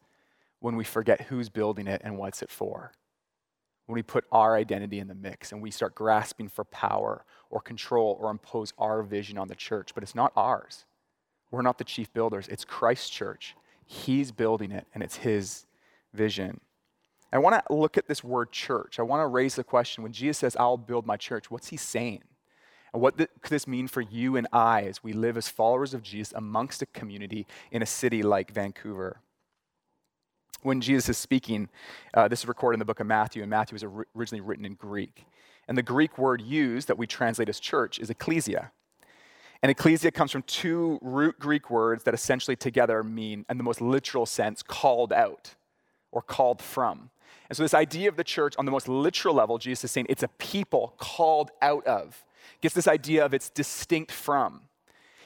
when 0.61 0.77
we 0.77 0.85
forget 0.85 1.23
who's 1.23 1.49
building 1.49 1.89
it 1.89 2.01
and 2.05 2.17
what's 2.17 2.43
it 2.43 2.51
for 2.51 2.93
when 3.87 3.95
we 3.95 4.03
put 4.03 4.25
our 4.33 4.57
identity 4.57 4.99
in 4.99 5.09
the 5.09 5.15
mix 5.15 5.53
and 5.53 5.61
we 5.61 5.71
start 5.71 5.95
grasping 5.95 6.49
for 6.49 6.65
power 6.65 7.25
or 7.51 7.61
control 7.61 8.17
or 8.21 8.31
impose 8.31 8.73
our 8.79 9.03
vision 9.03 9.39
on 9.39 9.49
the 9.49 9.55
church, 9.55 9.91
but 9.95 10.03
it's 10.03 10.15
not 10.15 10.33
ours. 10.37 10.85
We're 11.51 11.63
not 11.63 11.79
the 11.79 11.85
chief 11.85 12.13
builders, 12.13 12.49
it's 12.49 12.65
Christ's 12.65 13.11
church. 13.11 13.57
He's 13.85 14.33
building 14.33 14.73
it, 14.73 14.87
and 14.95 15.03
it's 15.03 15.17
His 15.17 15.67
vision. 16.15 16.61
I 17.33 17.39
want 17.39 17.65
to 17.67 17.75
look 17.75 17.97
at 17.97 18.07
this 18.07 18.23
word 18.23 18.53
church. 18.53 18.99
I 18.99 19.03
want 19.03 19.23
to 19.23 19.27
raise 19.27 19.55
the 19.55 19.65
question 19.65 20.03
when 20.03 20.13
Jesus 20.13 20.39
says, 20.39 20.57
I'll 20.57 20.77
build 20.77 21.07
my 21.07 21.17
church, 21.17 21.51
what's 21.51 21.69
he 21.69 21.79
saying? 21.79 22.23
And 22.93 23.01
what 23.01 23.17
could 23.17 23.29
this 23.51 23.67
mean 23.67 23.89
for 23.89 24.03
you 24.03 24.37
and 24.37 24.47
I 24.53 24.83
as 24.83 25.03
we 25.03 25.15
live 25.15 25.39
as 25.39 25.49
followers 25.49 25.95
of 25.95 26.03
Jesus 26.03 26.35
amongst 26.37 26.83
a 26.83 26.87
community 26.87 27.47
in 27.71 27.83
a 27.83 27.87
city 27.87 28.23
like 28.23 28.53
Vancouver? 28.53 29.21
When 30.61 30.81
Jesus 30.81 31.09
is 31.09 31.19
speaking, 31.19 31.69
uh, 32.15 32.29
this 32.29 32.41
is 32.41 32.47
recorded 32.47 32.77
in 32.77 32.79
the 32.79 32.85
book 32.85 33.01
of 33.01 33.07
Matthew, 33.07 33.43
and 33.43 33.51
Matthew 33.51 33.75
was 33.75 33.85
originally 34.15 34.41
written 34.41 34.65
in 34.65 34.75
Greek. 34.75 35.25
And 35.67 35.77
the 35.77 35.83
Greek 35.83 36.19
word 36.19 36.41
used 36.41 36.89
that 36.89 36.99
we 36.99 37.07
translate 37.07 37.49
as 37.49 37.59
church 37.59 37.99
is 37.99 38.11
ecclesia. 38.11 38.71
And 39.63 39.71
ecclesia 39.71 40.11
comes 40.11 40.33
from 40.33 40.43
two 40.43 40.99
root 41.03 41.39
Greek 41.39 41.71
words 41.71 42.05
that 42.05 42.15
essentially 42.15 42.57
together 42.57 43.03
mean, 43.05 43.47
in 43.49 43.59
the 43.59 43.65
most 43.65 43.81
literal 43.81 44.27
sense, 44.27 44.63
called 44.63 45.13
out 45.13 45.55
or 46.11 46.21
called 46.21 46.61
from. 46.61 47.11
And 47.49 47.57
so, 47.57 47.63
this 47.63 47.75
idea 47.75 48.09
of 48.09 48.17
the 48.17 48.25
church 48.25 48.55
on 48.59 48.65
the 48.65 48.73
most 48.73 48.89
literal 48.89 49.35
level, 49.35 49.59
Jesus 49.59 49.85
is 49.85 49.91
saying 49.91 50.07
it's 50.09 50.23
a 50.23 50.29
people 50.29 50.95
called 50.99 51.51
out 51.61 51.87
of, 51.87 52.25
gets 52.61 52.75
this 52.75 52.89
idea 52.89 53.25
of 53.25 53.35
it's 53.35 53.51
distinct 53.51 54.11
from. 54.11 54.63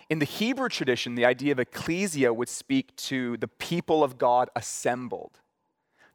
In 0.08 0.20
the 0.20 0.24
Hebrew 0.24 0.68
tradition, 0.68 1.16
the 1.16 1.24
idea 1.24 1.50
of 1.50 1.58
ecclesia 1.58 2.32
would 2.32 2.48
speak 2.48 2.94
to 2.96 3.36
the 3.38 3.48
people 3.48 4.04
of 4.04 4.18
God 4.18 4.48
assembled. 4.54 5.40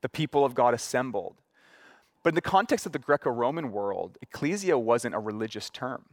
The 0.02 0.10
people 0.10 0.46
of 0.46 0.56
God 0.56 0.74
assembled. 0.74 1.36
But 2.24 2.30
in 2.30 2.36
the 2.36 2.42
context 2.42 2.86
of 2.86 2.94
the 2.94 3.00
Greco 3.00 3.30
Roman 3.30 3.72
world, 3.72 4.18
ecclesia 4.22 4.78
wasn't 4.78 5.16
a 5.16 5.20
religious 5.20 5.70
term. 5.70 6.06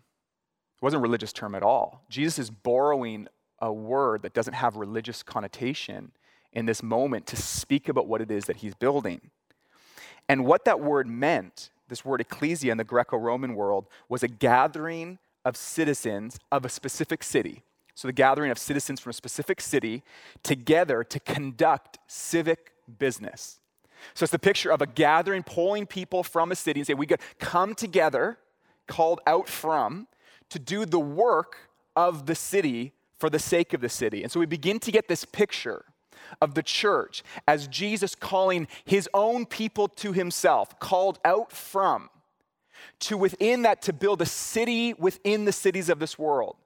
It 0.77 0.83
wasn't 0.83 1.01
a 1.01 1.03
religious 1.03 1.33
term 1.33 1.55
at 1.55 1.63
all. 1.63 2.05
Jesus 2.09 2.39
is 2.39 2.51
borrowing 2.51 3.29
a 3.61 3.73
word 3.73 4.23
that 4.23 4.35
doesn't 4.35 4.55
have 4.55 4.77
religious 4.77 5.23
connotation 5.23 6.13
in 6.53 6.67
this 6.67 6.83
moment 6.83 7.27
to 7.29 7.37
speak 7.37 7.89
about 7.89 8.09
what 8.09 8.21
it 8.21 8.31
is 8.31 8.47
that 8.47 8.57
he's 8.57 8.75
building. 8.75 9.31
And 10.29 10.45
what 10.45 10.65
that 10.65 10.81
word 10.81 11.07
meant, 11.07 11.71
this 11.89 12.05
word 12.05 12.21
ecclesia 12.21 12.73
in 12.73 12.79
the 12.79 12.85
Greco 12.85 13.17
Roman 13.17 13.55
world, 13.55 13.87
was 14.09 14.23
a 14.23 14.29
gathering 14.29 15.19
of 15.45 15.57
citizens 15.57 16.39
of 16.51 16.65
a 16.65 16.69
specific 16.69 17.23
city. 17.23 17.63
So, 17.99 18.07
the 18.07 18.13
gathering 18.13 18.53
of 18.53 18.59
citizens 18.59 19.01
from 19.01 19.11
a 19.11 19.13
specific 19.13 19.61
city 19.61 20.05
together 20.45 21.03
to 21.03 21.19
conduct 21.19 21.99
civic 22.07 22.71
business. 22.97 23.59
So, 24.15 24.23
it's 24.23 24.31
the 24.31 24.39
picture 24.39 24.71
of 24.71 24.81
a 24.81 24.87
gathering, 24.87 25.43
pulling 25.43 25.85
people 25.85 26.23
from 26.23 26.53
a 26.53 26.55
city 26.55 26.79
and 26.79 26.87
say, 26.87 26.95
We 26.95 27.07
got 27.07 27.21
come 27.41 27.75
together, 27.75 28.39
called 28.87 29.19
out 29.27 29.49
from, 29.49 30.07
to 30.51 30.61
do 30.61 30.87
the 30.87 31.01
work 31.01 31.71
of 31.97 32.27
the 32.27 32.37
city 32.37 32.93
for 33.19 33.29
the 33.29 33.41
sake 33.41 33.73
of 33.75 33.81
the 33.81 33.89
city. 33.89 34.23
And 34.23 34.31
so, 34.31 34.39
we 34.39 34.47
begin 34.47 34.79
to 34.79 34.93
get 34.93 35.09
this 35.09 35.25
picture 35.25 35.85
of 36.41 36.55
the 36.55 36.63
church 36.63 37.25
as 37.49 37.67
Jesus 37.67 38.15
calling 38.15 38.69
his 38.85 39.09
own 39.13 39.45
people 39.45 39.89
to 39.89 40.13
himself, 40.13 40.79
called 40.79 41.19
out 41.25 41.51
from, 41.51 42.11
to 43.01 43.19
within 43.19 43.63
that 43.63 43.83
to 43.83 43.93
build 43.93 44.23
a 44.23 44.27
city 44.27 44.95
within 44.95 45.47
the 45.47 45.53
cities 45.53 45.89
of 45.89 45.99
this 45.99 46.17
world. 46.17 46.59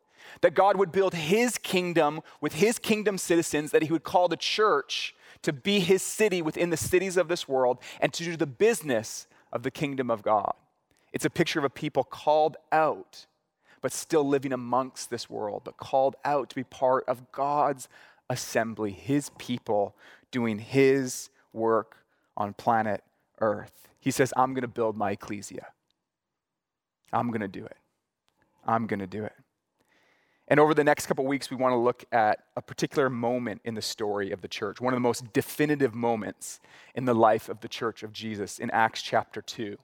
That 0.42 0.54
God 0.54 0.76
would 0.76 0.92
build 0.92 1.14
his 1.14 1.56
kingdom 1.56 2.20
with 2.40 2.54
his 2.54 2.78
kingdom 2.78 3.16
citizens, 3.18 3.70
that 3.70 3.82
he 3.82 3.92
would 3.92 4.04
call 4.04 4.28
the 4.28 4.36
church 4.36 5.14
to 5.42 5.52
be 5.52 5.80
his 5.80 6.02
city 6.02 6.42
within 6.42 6.70
the 6.70 6.76
cities 6.76 7.16
of 7.16 7.28
this 7.28 7.48
world 7.48 7.78
and 8.00 8.12
to 8.12 8.24
do 8.24 8.36
the 8.36 8.46
business 8.46 9.26
of 9.52 9.62
the 9.62 9.70
kingdom 9.70 10.10
of 10.10 10.22
God. 10.22 10.52
It's 11.12 11.24
a 11.24 11.30
picture 11.30 11.58
of 11.58 11.64
a 11.64 11.70
people 11.70 12.04
called 12.04 12.56
out, 12.70 13.26
but 13.80 13.92
still 13.92 14.26
living 14.26 14.52
amongst 14.52 15.10
this 15.10 15.28
world, 15.28 15.62
but 15.64 15.76
called 15.76 16.16
out 16.24 16.48
to 16.50 16.54
be 16.54 16.64
part 16.64 17.04
of 17.08 17.32
God's 17.32 17.88
assembly, 18.30 18.92
his 18.92 19.30
people 19.38 19.94
doing 20.30 20.58
his 20.58 21.28
work 21.52 21.98
on 22.36 22.54
planet 22.54 23.04
Earth. 23.40 23.88
He 24.00 24.10
says, 24.10 24.32
I'm 24.36 24.54
going 24.54 24.62
to 24.62 24.68
build 24.68 24.96
my 24.96 25.12
ecclesia. 25.12 25.66
I'm 27.12 27.28
going 27.28 27.42
to 27.42 27.48
do 27.48 27.64
it. 27.64 27.76
I'm 28.66 28.86
going 28.86 29.00
to 29.00 29.06
do 29.06 29.24
it. 29.24 29.34
And 30.48 30.58
over 30.58 30.74
the 30.74 30.84
next 30.84 31.06
couple 31.06 31.24
weeks, 31.24 31.50
we 31.50 31.56
want 31.56 31.72
to 31.72 31.76
look 31.76 32.04
at 32.12 32.40
a 32.56 32.62
particular 32.62 33.08
moment 33.08 33.62
in 33.64 33.74
the 33.74 33.82
story 33.82 34.32
of 34.32 34.42
the 34.42 34.48
church, 34.48 34.80
one 34.80 34.92
of 34.92 34.96
the 34.96 35.00
most 35.00 35.32
definitive 35.32 35.94
moments 35.94 36.60
in 36.94 37.04
the 37.04 37.14
life 37.14 37.48
of 37.48 37.60
the 37.60 37.68
church 37.68 38.02
of 38.02 38.12
Jesus 38.12 38.58
in 38.58 38.70
Acts 38.70 39.02
chapter 39.02 39.40
2. 39.40 39.78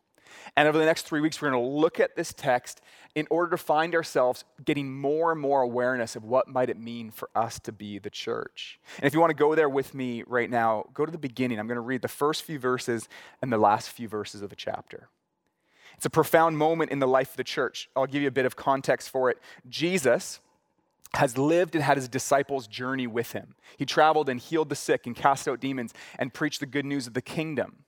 And 0.57 0.69
over 0.69 0.77
the 0.77 0.85
next 0.85 1.07
three 1.07 1.21
weeks, 1.21 1.41
we're 1.41 1.51
going 1.51 1.63
to 1.63 1.69
look 1.69 2.01
at 2.01 2.17
this 2.17 2.35
text 2.37 2.81
in 3.15 3.27
order 3.31 3.51
to 3.53 3.57
find 3.57 3.95
ourselves 3.95 4.45
getting 4.65 4.95
more 4.95 5.33
and 5.33 5.41
more 5.41 5.63
awareness 5.63 6.17
of 6.17 6.25
what 6.25 6.49
might 6.49 6.71
it 6.71 6.79
mean 6.79 7.11
for 7.11 7.31
us 7.35 7.59
to 7.61 7.73
be 7.73 7.99
the 7.99 8.11
church. 8.11 8.79
And 8.99 9.07
if 9.07 9.15
you 9.15 9.21
want 9.21 9.31
to 9.31 9.37
go 9.37 9.55
there 9.55 9.69
with 9.69 9.95
me 9.95 10.23
right 10.27 10.51
now, 10.51 10.85
go 10.93 11.07
to 11.07 11.13
the 11.13 11.19
beginning. 11.19 11.59
I'm 11.59 11.67
going 11.67 11.77
to 11.77 11.81
read 11.81 12.03
the 12.03 12.09
first 12.09 12.43
few 12.43 12.59
verses 12.59 13.09
and 13.41 13.53
the 13.53 13.59
last 13.59 13.91
few 13.91 14.09
verses 14.09 14.43
of 14.43 14.51
the 14.51 14.57
chapter. 14.57 15.09
It's 15.97 16.07
a 16.07 16.11
profound 16.11 16.59
moment 16.59 16.91
in 16.91 16.99
the 16.99 17.09
life 17.09 17.31
of 17.31 17.37
the 17.37 17.45
church. 17.45 17.89
I'll 17.97 18.07
give 18.07 18.23
you 18.23 18.29
a 18.29 18.33
bit 18.33 18.47
of 18.47 18.55
context 18.55 19.11
for 19.11 19.31
it. 19.31 19.39
Jesus 19.69 20.41
has 21.15 21.39
lived 21.39 21.75
and 21.75 21.83
had 21.83 21.97
his 21.97 22.09
disciples 22.09 22.67
journey 22.67 23.07
with 23.07 23.33
him. 23.33 23.55
He 23.77 23.87
traveled 23.87 24.29
and 24.29 24.41
healed 24.41 24.69
the 24.69 24.77
sick 24.77 25.07
and 25.07 25.17
cast 25.17 25.49
out 25.49 25.61
demons 25.61 25.95
and 26.19 26.35
preached 26.35 26.61
the 26.61 26.67
good 26.67 26.85
news 26.85 27.07
of 27.07 27.15
the 27.15 27.23
kingdom. 27.23 27.85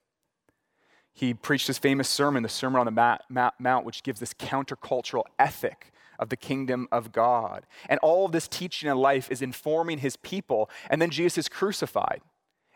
He 1.12 1.35
preached 1.35 1.67
his 1.67 1.79
famous 1.79 2.09
sermon, 2.09 2.43
the 2.43 2.49
Sermon 2.49 2.81
on 2.81 2.87
the 2.87 3.50
Mount, 3.59 3.85
which 3.85 4.03
gives 4.03 4.21
this 4.21 4.33
countercultural 4.33 5.25
ethic 5.39 5.93
of 6.19 6.29
the 6.29 6.37
kingdom 6.37 6.87
of 6.93 7.12
God. 7.12 7.67
And 7.89 7.99
all 8.00 8.27
of 8.27 8.33
this 8.33 8.47
teaching 8.49 8.89
and 8.89 8.99
life 8.99 9.31
is 9.31 9.43
informing 9.43 9.99
his 9.99 10.17
people. 10.17 10.71
And 10.89 11.00
then 11.00 11.11
Jesus 11.11 11.39
is 11.39 11.49
crucified. 11.49 12.21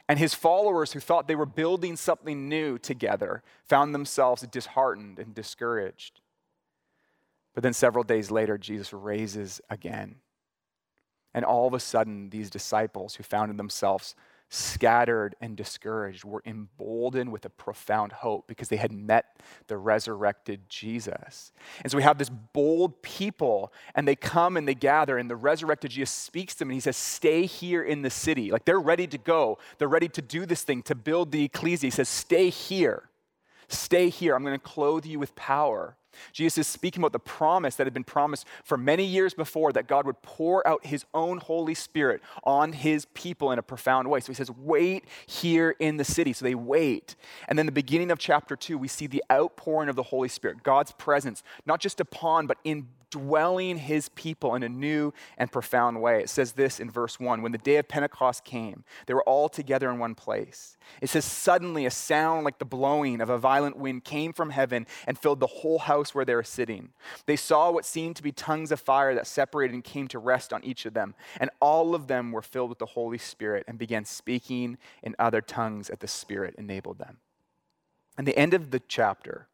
And 0.08 0.18
his 0.18 0.34
followers, 0.34 0.92
who 0.92 1.00
thought 1.00 1.28
they 1.28 1.34
were 1.34 1.46
building 1.46 1.96
something 1.96 2.48
new 2.48 2.76
together, 2.78 3.42
found 3.64 3.94
themselves 3.94 4.42
disheartened 4.42 5.18
and 5.18 5.34
discouraged. 5.34 6.20
But 7.54 7.62
then 7.62 7.72
several 7.72 8.04
days 8.04 8.30
later, 8.30 8.58
Jesus 8.58 8.92
raises 8.92 9.60
again. 9.70 10.16
And 11.34 11.44
all 11.44 11.66
of 11.66 11.74
a 11.74 11.80
sudden, 11.80 12.30
these 12.30 12.48
disciples 12.48 13.16
who 13.16 13.24
found 13.24 13.58
themselves 13.58 14.14
scattered 14.54 15.34
and 15.40 15.56
discouraged 15.56 16.24
were 16.24 16.42
emboldened 16.46 17.32
with 17.32 17.44
a 17.44 17.50
profound 17.50 18.12
hope 18.12 18.46
because 18.46 18.68
they 18.68 18.76
had 18.76 18.92
met 18.92 19.36
the 19.66 19.76
resurrected 19.76 20.68
Jesus. 20.68 21.52
And 21.82 21.90
so 21.90 21.96
we 21.96 22.04
have 22.04 22.18
this 22.18 22.28
bold 22.28 23.02
people, 23.02 23.72
and 23.94 24.06
they 24.06 24.14
come 24.14 24.56
and 24.56 24.68
they 24.68 24.74
gather, 24.74 25.18
and 25.18 25.28
the 25.28 25.36
resurrected 25.36 25.90
Jesus 25.90 26.10
speaks 26.10 26.54
to 26.54 26.60
them, 26.60 26.70
and 26.70 26.74
he 26.74 26.80
says, 26.80 26.96
Stay 26.96 27.46
here 27.46 27.82
in 27.82 28.02
the 28.02 28.10
city. 28.10 28.50
Like 28.50 28.64
they're 28.64 28.80
ready 28.80 29.06
to 29.08 29.18
go, 29.18 29.58
they're 29.78 29.88
ready 29.88 30.08
to 30.08 30.22
do 30.22 30.46
this 30.46 30.62
thing, 30.62 30.82
to 30.84 30.94
build 30.94 31.32
the 31.32 31.44
ecclesia. 31.44 31.88
He 31.88 31.90
says, 31.90 32.08
Stay 32.08 32.50
here. 32.50 33.08
Stay 33.68 34.08
here. 34.08 34.34
I'm 34.34 34.44
going 34.44 34.58
to 34.58 34.64
clothe 34.64 35.06
you 35.06 35.18
with 35.18 35.34
power. 35.34 35.96
Jesus 36.32 36.58
is 36.58 36.66
speaking 36.66 37.00
about 37.00 37.12
the 37.12 37.18
promise 37.18 37.76
that 37.76 37.86
had 37.86 37.94
been 37.94 38.04
promised 38.04 38.46
for 38.62 38.76
many 38.76 39.04
years 39.04 39.34
before 39.34 39.72
that 39.72 39.86
God 39.86 40.06
would 40.06 40.20
pour 40.22 40.66
out 40.66 40.86
his 40.86 41.04
own 41.14 41.38
Holy 41.38 41.74
Spirit 41.74 42.22
on 42.42 42.72
his 42.72 43.06
people 43.14 43.52
in 43.52 43.58
a 43.58 43.62
profound 43.62 44.08
way. 44.08 44.20
So 44.20 44.28
he 44.28 44.34
says, 44.34 44.50
Wait 44.50 45.04
here 45.26 45.74
in 45.78 45.96
the 45.96 46.04
city. 46.04 46.32
So 46.32 46.44
they 46.44 46.54
wait. 46.54 47.16
And 47.48 47.58
then 47.58 47.66
the 47.66 47.72
beginning 47.72 48.10
of 48.10 48.18
chapter 48.18 48.56
two, 48.56 48.78
we 48.78 48.88
see 48.88 49.06
the 49.06 49.24
outpouring 49.30 49.88
of 49.88 49.96
the 49.96 50.02
Holy 50.02 50.28
Spirit, 50.28 50.62
God's 50.62 50.92
presence, 50.92 51.42
not 51.66 51.80
just 51.80 52.00
upon, 52.00 52.46
but 52.46 52.58
in 52.64 52.88
dwelling 53.14 53.78
his 53.78 54.08
people 54.08 54.56
in 54.56 54.64
a 54.64 54.68
new 54.68 55.14
and 55.38 55.52
profound 55.52 56.02
way. 56.02 56.20
It 56.20 56.28
says 56.28 56.52
this 56.52 56.80
in 56.80 56.90
verse 56.90 57.20
1 57.20 57.42
When 57.42 57.52
the 57.52 57.58
day 57.58 57.76
of 57.76 57.86
Pentecost 57.86 58.44
came, 58.44 58.82
they 59.06 59.14
were 59.14 59.22
all 59.22 59.48
together 59.48 59.88
in 59.88 60.00
one 60.00 60.16
place. 60.16 60.76
It 61.00 61.08
says, 61.08 61.24
Suddenly 61.24 61.86
a 61.86 61.92
sound 61.92 62.44
like 62.44 62.58
the 62.58 62.64
blowing 62.64 63.20
of 63.20 63.30
a 63.30 63.38
violent 63.38 63.76
wind 63.76 64.02
came 64.02 64.32
from 64.32 64.50
heaven 64.50 64.84
and 65.06 65.16
filled 65.16 65.38
the 65.38 65.46
whole 65.46 65.78
house 65.78 66.12
where 66.12 66.24
they 66.24 66.34
were 66.34 66.42
sitting. 66.42 66.88
They 67.26 67.36
saw 67.36 67.70
what 67.70 67.84
seemed 67.84 68.16
to 68.16 68.22
be 68.22 68.32
tongues 68.32 68.72
of 68.72 68.80
fire 68.80 69.14
that 69.14 69.28
separated 69.28 69.74
and 69.74 69.84
came 69.84 70.08
to 70.08 70.18
rest 70.18 70.52
on 70.52 70.64
each 70.64 70.84
of 70.86 70.94
them. 70.94 71.14
And 71.38 71.50
all 71.60 71.94
of 71.94 72.08
them 72.08 72.32
were 72.32 72.42
filled 72.42 72.70
with 72.70 72.80
the 72.80 72.86
Holy 72.86 73.18
Spirit 73.18 73.64
and 73.68 73.78
began 73.78 74.04
speaking 74.04 74.76
in 75.04 75.14
other 75.20 75.40
tongues 75.40 75.88
as 75.88 75.98
the 76.00 76.08
Spirit 76.08 76.56
enabled 76.58 76.98
them. 76.98 77.18
And 78.18 78.26
the 78.26 78.36
end 78.36 78.54
of 78.54 78.72
the 78.72 78.80
chapter, 78.88 79.46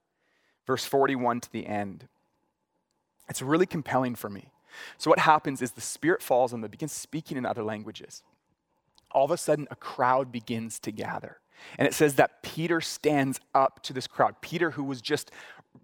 verse 0.66 0.86
41 0.86 1.40
to 1.40 1.52
the 1.52 1.66
end, 1.66 2.08
it's 3.30 3.40
really 3.40 3.66
compelling 3.66 4.14
for 4.14 4.28
me. 4.28 4.50
So, 4.98 5.10
what 5.10 5.20
happens 5.20 5.62
is 5.62 5.72
the 5.72 5.80
Spirit 5.80 6.22
falls 6.22 6.52
on 6.52 6.60
them, 6.60 6.70
begins 6.70 6.92
speaking 6.92 7.36
in 7.36 7.46
other 7.46 7.62
languages. 7.62 8.22
All 9.12 9.24
of 9.24 9.30
a 9.30 9.36
sudden, 9.36 9.66
a 9.70 9.76
crowd 9.76 10.30
begins 10.30 10.78
to 10.80 10.92
gather. 10.92 11.38
And 11.78 11.86
it 11.86 11.94
says 11.94 12.14
that 12.14 12.42
Peter 12.42 12.80
stands 12.80 13.40
up 13.54 13.82
to 13.84 13.92
this 13.92 14.06
crowd. 14.06 14.36
Peter, 14.40 14.72
who 14.72 14.84
was 14.84 15.00
just 15.00 15.30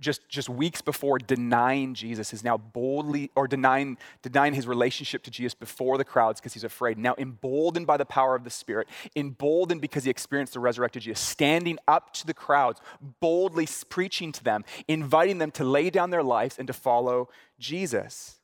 just, 0.00 0.28
just 0.28 0.48
weeks 0.48 0.82
before 0.82 1.18
denying 1.18 1.94
Jesus 1.94 2.32
is 2.32 2.44
now 2.44 2.56
boldly, 2.56 3.30
or 3.34 3.48
denying, 3.48 3.96
denying 4.22 4.54
his 4.54 4.66
relationship 4.66 5.22
to 5.24 5.30
Jesus 5.30 5.54
before 5.54 5.96
the 5.96 6.04
crowds 6.04 6.40
because 6.40 6.54
he's 6.54 6.64
afraid. 6.64 6.98
Now, 6.98 7.14
emboldened 7.18 7.86
by 7.86 7.96
the 7.96 8.04
power 8.04 8.34
of 8.34 8.44
the 8.44 8.50
Spirit, 8.50 8.88
emboldened 9.14 9.80
because 9.80 10.04
he 10.04 10.10
experienced 10.10 10.52
the 10.52 10.60
resurrected 10.60 11.02
Jesus, 11.02 11.20
standing 11.20 11.78
up 11.88 12.12
to 12.14 12.26
the 12.26 12.34
crowds, 12.34 12.80
boldly 13.20 13.68
preaching 13.88 14.32
to 14.32 14.44
them, 14.44 14.64
inviting 14.88 15.38
them 15.38 15.50
to 15.52 15.64
lay 15.64 15.90
down 15.90 16.10
their 16.10 16.22
lives 16.22 16.58
and 16.58 16.66
to 16.66 16.72
follow 16.72 17.28
Jesus. 17.58 18.36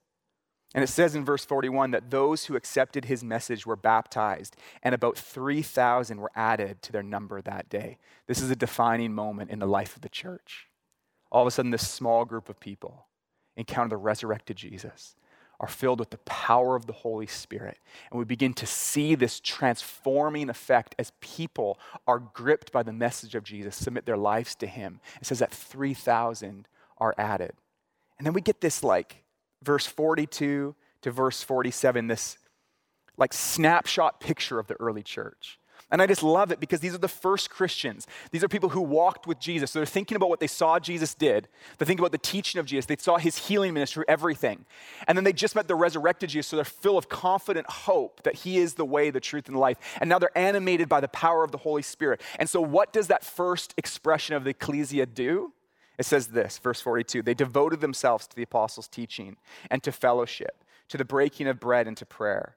And 0.75 0.83
it 0.83 0.89
says 0.89 1.15
in 1.15 1.25
verse 1.25 1.45
41 1.45 1.91
that 1.91 2.11
those 2.11 2.47
who 2.47 2.57
accepted 2.57 3.05
his 3.05 3.23
message 3.23 3.67
were 3.67 3.77
baptized, 3.77 4.57
and 4.83 4.95
about 4.95 5.19
3,000 5.19 6.19
were 6.19 6.31
added 6.35 6.81
to 6.83 6.93
their 6.93 7.03
number 7.03 7.43
that 7.43 7.69
day. 7.69 7.99
This 8.27 8.41
is 8.41 8.51
a 8.51 8.57
defining 8.57 9.13
moment 9.13 9.51
in 9.51 9.59
the 9.59 9.67
life 9.67 9.97
of 9.97 10.03
the 10.03 10.09
church. 10.09 10.69
All 11.33 11.43
of 11.43 11.49
a 11.49 11.51
sudden, 11.51 11.73
this 11.73 11.89
small 11.89 12.25
group 12.25 12.49
of 12.49 12.61
people 12.61 13.07
encounter 13.57 13.91
the 13.91 13.97
resurrected 13.97 14.57
Jesus, 14.57 15.17
are 15.61 15.69
filled 15.69 16.01
with 16.01 16.11
the 16.11 16.19
power 16.19 16.75
of 16.75 16.87
the 16.87 16.93
Holy 16.93 17.27
Spirit, 17.27 17.79
and 18.11 18.19
we 18.19 18.25
begin 18.25 18.53
to 18.55 18.67
see 18.67 19.15
this 19.15 19.41
transforming 19.41 20.51
effect 20.51 20.95
as 20.99 21.13
people 21.21 21.79
are 22.07 22.19
gripped 22.19 22.73
by 22.73 22.83
the 22.83 22.93
message 22.93 23.35
of 23.35 23.45
Jesus, 23.45 23.77
submit 23.77 24.05
their 24.05 24.17
lives 24.17 24.55
to 24.57 24.67
him. 24.67 25.01
It 25.21 25.27
says 25.27 25.39
that 25.39 25.53
3,000 25.53 26.67
are 26.99 27.15
added. 27.17 27.53
And 28.19 28.27
then 28.27 28.35
we 28.35 28.41
get 28.41 28.61
this 28.61 28.83
like 28.83 29.23
verse 29.63 29.87
42 29.87 30.75
to 31.03 31.11
verse 31.11 31.43
47, 31.43 32.09
this 32.09 32.39
like 33.17 33.33
snapshot 33.33 34.21
picture 34.21 34.59
of 34.59 34.67
the 34.67 34.81
early 34.81 35.03
church. 35.03 35.59
And 35.93 36.01
I 36.01 36.07
just 36.07 36.23
love 36.23 36.51
it 36.51 36.59
because 36.59 36.81
these 36.81 36.95
are 36.95 36.99
the 36.99 37.07
first 37.07 37.51
Christians. 37.51 38.07
These 38.31 38.43
are 38.43 38.49
people 38.49 38.71
who 38.71 38.81
walked 38.81 39.27
with 39.27 39.39
Jesus. 39.39 39.71
So 39.71 39.79
they're 39.79 39.87
thinking 39.87 40.17
about 40.17 40.31
what 40.31 40.41
they 40.41 40.47
saw 40.47 40.79
Jesus 40.79 41.15
did. 41.15 41.49
They 41.77 41.85
think 41.85 42.01
about 42.01 42.13
the 42.13 42.19
teaching 42.19 42.59
of 42.59 42.65
Jesus. 42.65 42.87
They 42.87 42.97
saw 42.97 43.19
his 43.19 43.37
healing 43.37 43.75
ministry, 43.75 44.07
everything. 44.09 44.65
And 45.07 45.19
then 45.19 45.25
they 45.25 45.35
just 45.35 45.55
met 45.55 45.69
the 45.69 45.75
resurrected 45.75 46.31
Jesus. 46.31 46.47
So 46.47 46.57
they're 46.57 46.65
full 46.65 46.97
of 46.97 47.11
confident 47.11 47.69
hope 47.69 48.23
that 48.23 48.37
he 48.37 48.57
is 48.57 48.75
the 48.75 48.87
way, 48.87 49.11
the 49.11 49.21
truth, 49.21 49.49
and 49.49 49.55
the 49.55 49.61
life. 49.61 49.77
And 50.01 50.09
now 50.09 50.19
they're 50.19 50.37
animated 50.37 50.89
by 50.89 51.01
the 51.01 51.09
power 51.09 51.45
of 51.45 51.53
the 51.53 51.59
Holy 51.59 51.83
Spirit. 51.83 52.23
And 52.39 52.49
so, 52.49 52.63
what 52.63 52.95
does 52.95 53.09
that 53.09 53.23
first 53.23 53.75
expression 53.77 54.35
of 54.35 54.45
the 54.45 54.51
ecclesia 54.51 55.05
do? 55.05 55.53
It 55.99 56.07
says 56.07 56.29
this, 56.29 56.59
verse 56.59 56.81
42 56.81 57.23
They 57.23 57.35
devoted 57.35 57.83
themselves 57.83 58.27
to 58.29 58.35
the 58.35 58.43
apostles' 58.43 58.89
teaching 58.89 59.37
and 59.71 59.83
to 59.83 59.93
fellowship, 59.93 60.65
to 60.89 60.97
the 60.97 61.05
breaking 61.05 61.49
of 61.49 61.61
bread 61.61 61.87
and 61.87 61.97
to 61.99 62.07
prayer. 62.07 62.57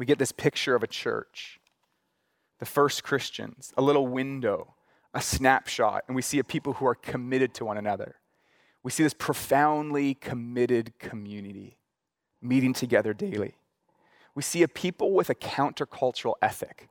We 0.00 0.06
get 0.06 0.18
this 0.18 0.32
picture 0.32 0.74
of 0.74 0.82
a 0.82 0.88
church, 0.88 1.60
the 2.58 2.66
first 2.66 3.04
Christians, 3.04 3.72
a 3.76 3.82
little 3.82 4.08
window, 4.08 4.74
a 5.14 5.22
snapshot, 5.22 6.02
and 6.08 6.16
we 6.16 6.22
see 6.22 6.40
a 6.40 6.44
people 6.44 6.72
who 6.72 6.86
are 6.86 6.96
committed 6.96 7.54
to 7.54 7.64
one 7.64 7.78
another 7.78 8.16
we 8.82 8.90
see 8.90 9.02
this 9.02 9.14
profoundly 9.14 10.14
committed 10.14 10.98
community 10.98 11.78
meeting 12.40 12.72
together 12.72 13.12
daily. 13.12 13.56
We 14.34 14.42
see 14.42 14.62
a 14.62 14.68
people 14.68 15.12
with 15.12 15.28
a 15.28 15.34
countercultural 15.34 16.34
ethic. 16.40 16.88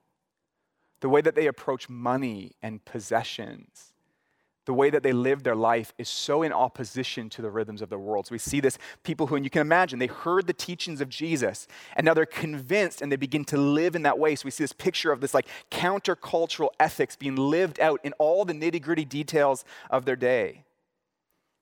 The 1.00 1.10
way 1.10 1.22
that 1.22 1.34
they 1.34 1.48
approach 1.48 1.90
money 1.90 2.56
and 2.62 2.84
possessions, 2.86 3.94
the 4.70 4.74
way 4.74 4.92
that 4.92 5.02
they 5.02 5.14
live 5.14 5.42
their 5.42 5.56
life 5.56 5.96
is 5.98 6.08
so 6.08 6.44
in 6.44 6.54
opposition 6.54 7.28
to 7.28 7.42
the 7.42 7.50
rhythms 7.50 7.82
of 7.82 7.90
the 7.90 7.98
world. 7.98 8.28
So 8.28 8.34
we 8.34 8.38
see 8.38 8.60
this 8.60 8.78
people 9.02 9.26
who, 9.26 9.36
and 9.36 9.44
you 9.44 9.50
can 9.50 9.64
imagine, 9.64 9.98
they 9.98 10.06
heard 10.06 10.46
the 10.46 10.54
teachings 10.54 11.02
of 11.02 11.10
Jesus, 11.10 11.68
and 11.96 12.06
now 12.06 12.14
they're 12.14 12.28
convinced 12.28 13.02
and 13.02 13.12
they 13.12 13.16
begin 13.16 13.44
to 13.46 13.58
live 13.58 13.96
in 13.96 14.04
that 14.04 14.20
way. 14.20 14.36
So 14.36 14.46
we 14.46 14.52
see 14.52 14.64
this 14.64 14.72
picture 14.72 15.12
of 15.12 15.22
this 15.22 15.34
like 15.34 15.48
countercultural 15.72 16.70
ethics 16.80 17.16
being 17.16 17.36
lived 17.36 17.80
out 17.80 18.00
in 18.04 18.14
all 18.20 18.46
the 18.46 18.54
nitty 18.54 18.80
gritty 18.80 19.06
details 19.06 19.66
of 19.90 20.06
their 20.06 20.16
day. 20.16 20.66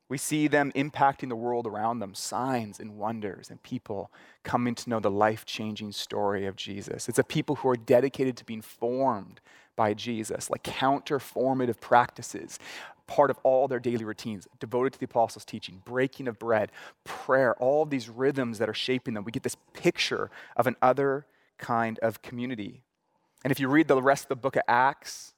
We 0.09 0.17
see 0.17 0.49
them 0.49 0.73
impacting 0.75 1.29
the 1.29 1.37
world 1.37 1.65
around 1.65 1.99
them, 1.99 2.13
signs 2.13 2.77
and 2.77 2.97
wonders, 2.97 3.49
and 3.49 3.63
people 3.63 4.11
coming 4.43 4.75
to 4.75 4.89
know 4.89 4.99
the 4.99 5.09
life 5.09 5.45
changing 5.45 5.93
story 5.93 6.45
of 6.45 6.57
Jesus. 6.57 7.07
It's 7.07 7.19
a 7.19 7.23
people 7.23 7.55
who 7.55 7.69
are 7.69 7.77
dedicated 7.77 8.35
to 8.35 8.43
being 8.43 8.61
formed 8.61 9.39
by 9.77 9.93
Jesus, 9.93 10.49
like 10.49 10.63
counter-formative 10.63 11.79
practices, 11.79 12.57
part 13.07 13.31
of 13.31 13.39
all 13.43 13.67
their 13.67 13.79
daily 13.79 14.05
routines, 14.05 14.47
devoted 14.59 14.93
to 14.93 14.99
the 14.99 15.05
apostles' 15.05 15.45
teaching, 15.45 15.81
breaking 15.85 16.27
of 16.27 16.37
bread, 16.37 16.71
prayer, 17.03 17.55
all 17.55 17.83
of 17.83 17.89
these 17.89 18.09
rhythms 18.09 18.59
that 18.59 18.69
are 18.69 18.73
shaping 18.73 19.13
them. 19.13 19.23
We 19.23 19.31
get 19.31 19.43
this 19.43 19.57
picture 19.73 20.29
of 20.55 20.67
an 20.67 20.75
other 20.81 21.25
kind 21.57 21.97
of 21.99 22.21
community. 22.21 22.83
And 23.43 23.51
if 23.51 23.59
you 23.59 23.67
read 23.69 23.87
the 23.87 24.01
rest 24.01 24.25
of 24.25 24.29
the 24.29 24.35
book 24.35 24.55
of 24.55 24.63
Acts, 24.67 25.33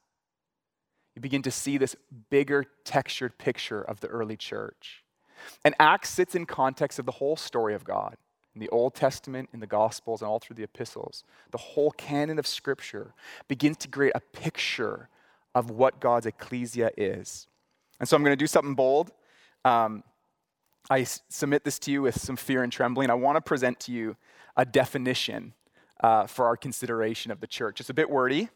you 1.14 1.22
begin 1.22 1.42
to 1.42 1.50
see 1.50 1.78
this 1.78 1.96
bigger 2.28 2.64
textured 2.84 3.38
picture 3.38 3.82
of 3.82 4.00
the 4.00 4.08
early 4.08 4.36
church. 4.36 5.04
And 5.64 5.74
Acts 5.78 6.10
sits 6.10 6.34
in 6.34 6.46
context 6.46 6.98
of 6.98 7.06
the 7.06 7.12
whole 7.12 7.36
story 7.36 7.74
of 7.74 7.84
God 7.84 8.16
in 8.54 8.60
the 8.60 8.68
Old 8.70 8.94
Testament, 8.94 9.48
in 9.52 9.60
the 9.60 9.66
Gospels, 9.66 10.22
and 10.22 10.28
all 10.28 10.38
through 10.38 10.56
the 10.56 10.62
epistles. 10.62 11.24
The 11.50 11.58
whole 11.58 11.92
canon 11.92 12.38
of 12.38 12.46
Scripture 12.46 13.14
begins 13.48 13.76
to 13.78 13.88
create 13.88 14.12
a 14.14 14.20
picture 14.20 15.08
of 15.54 15.70
what 15.70 16.00
God's 16.00 16.26
ecclesia 16.26 16.90
is. 16.96 17.46
And 18.00 18.08
so 18.08 18.16
I'm 18.16 18.24
going 18.24 18.32
to 18.32 18.42
do 18.42 18.46
something 18.46 18.74
bold. 18.74 19.12
Um, 19.64 20.02
I 20.88 21.04
submit 21.04 21.62
this 21.62 21.78
to 21.80 21.92
you 21.92 22.02
with 22.02 22.20
some 22.20 22.36
fear 22.36 22.64
and 22.64 22.72
trembling. 22.72 23.10
I 23.10 23.14
want 23.14 23.36
to 23.36 23.40
present 23.40 23.78
to 23.80 23.92
you 23.92 24.16
a 24.56 24.64
definition 24.64 25.52
uh, 26.02 26.26
for 26.26 26.46
our 26.46 26.56
consideration 26.56 27.30
of 27.30 27.40
the 27.40 27.46
church. 27.46 27.78
It's 27.78 27.90
a 27.90 27.94
bit 27.94 28.10
wordy, 28.10 28.48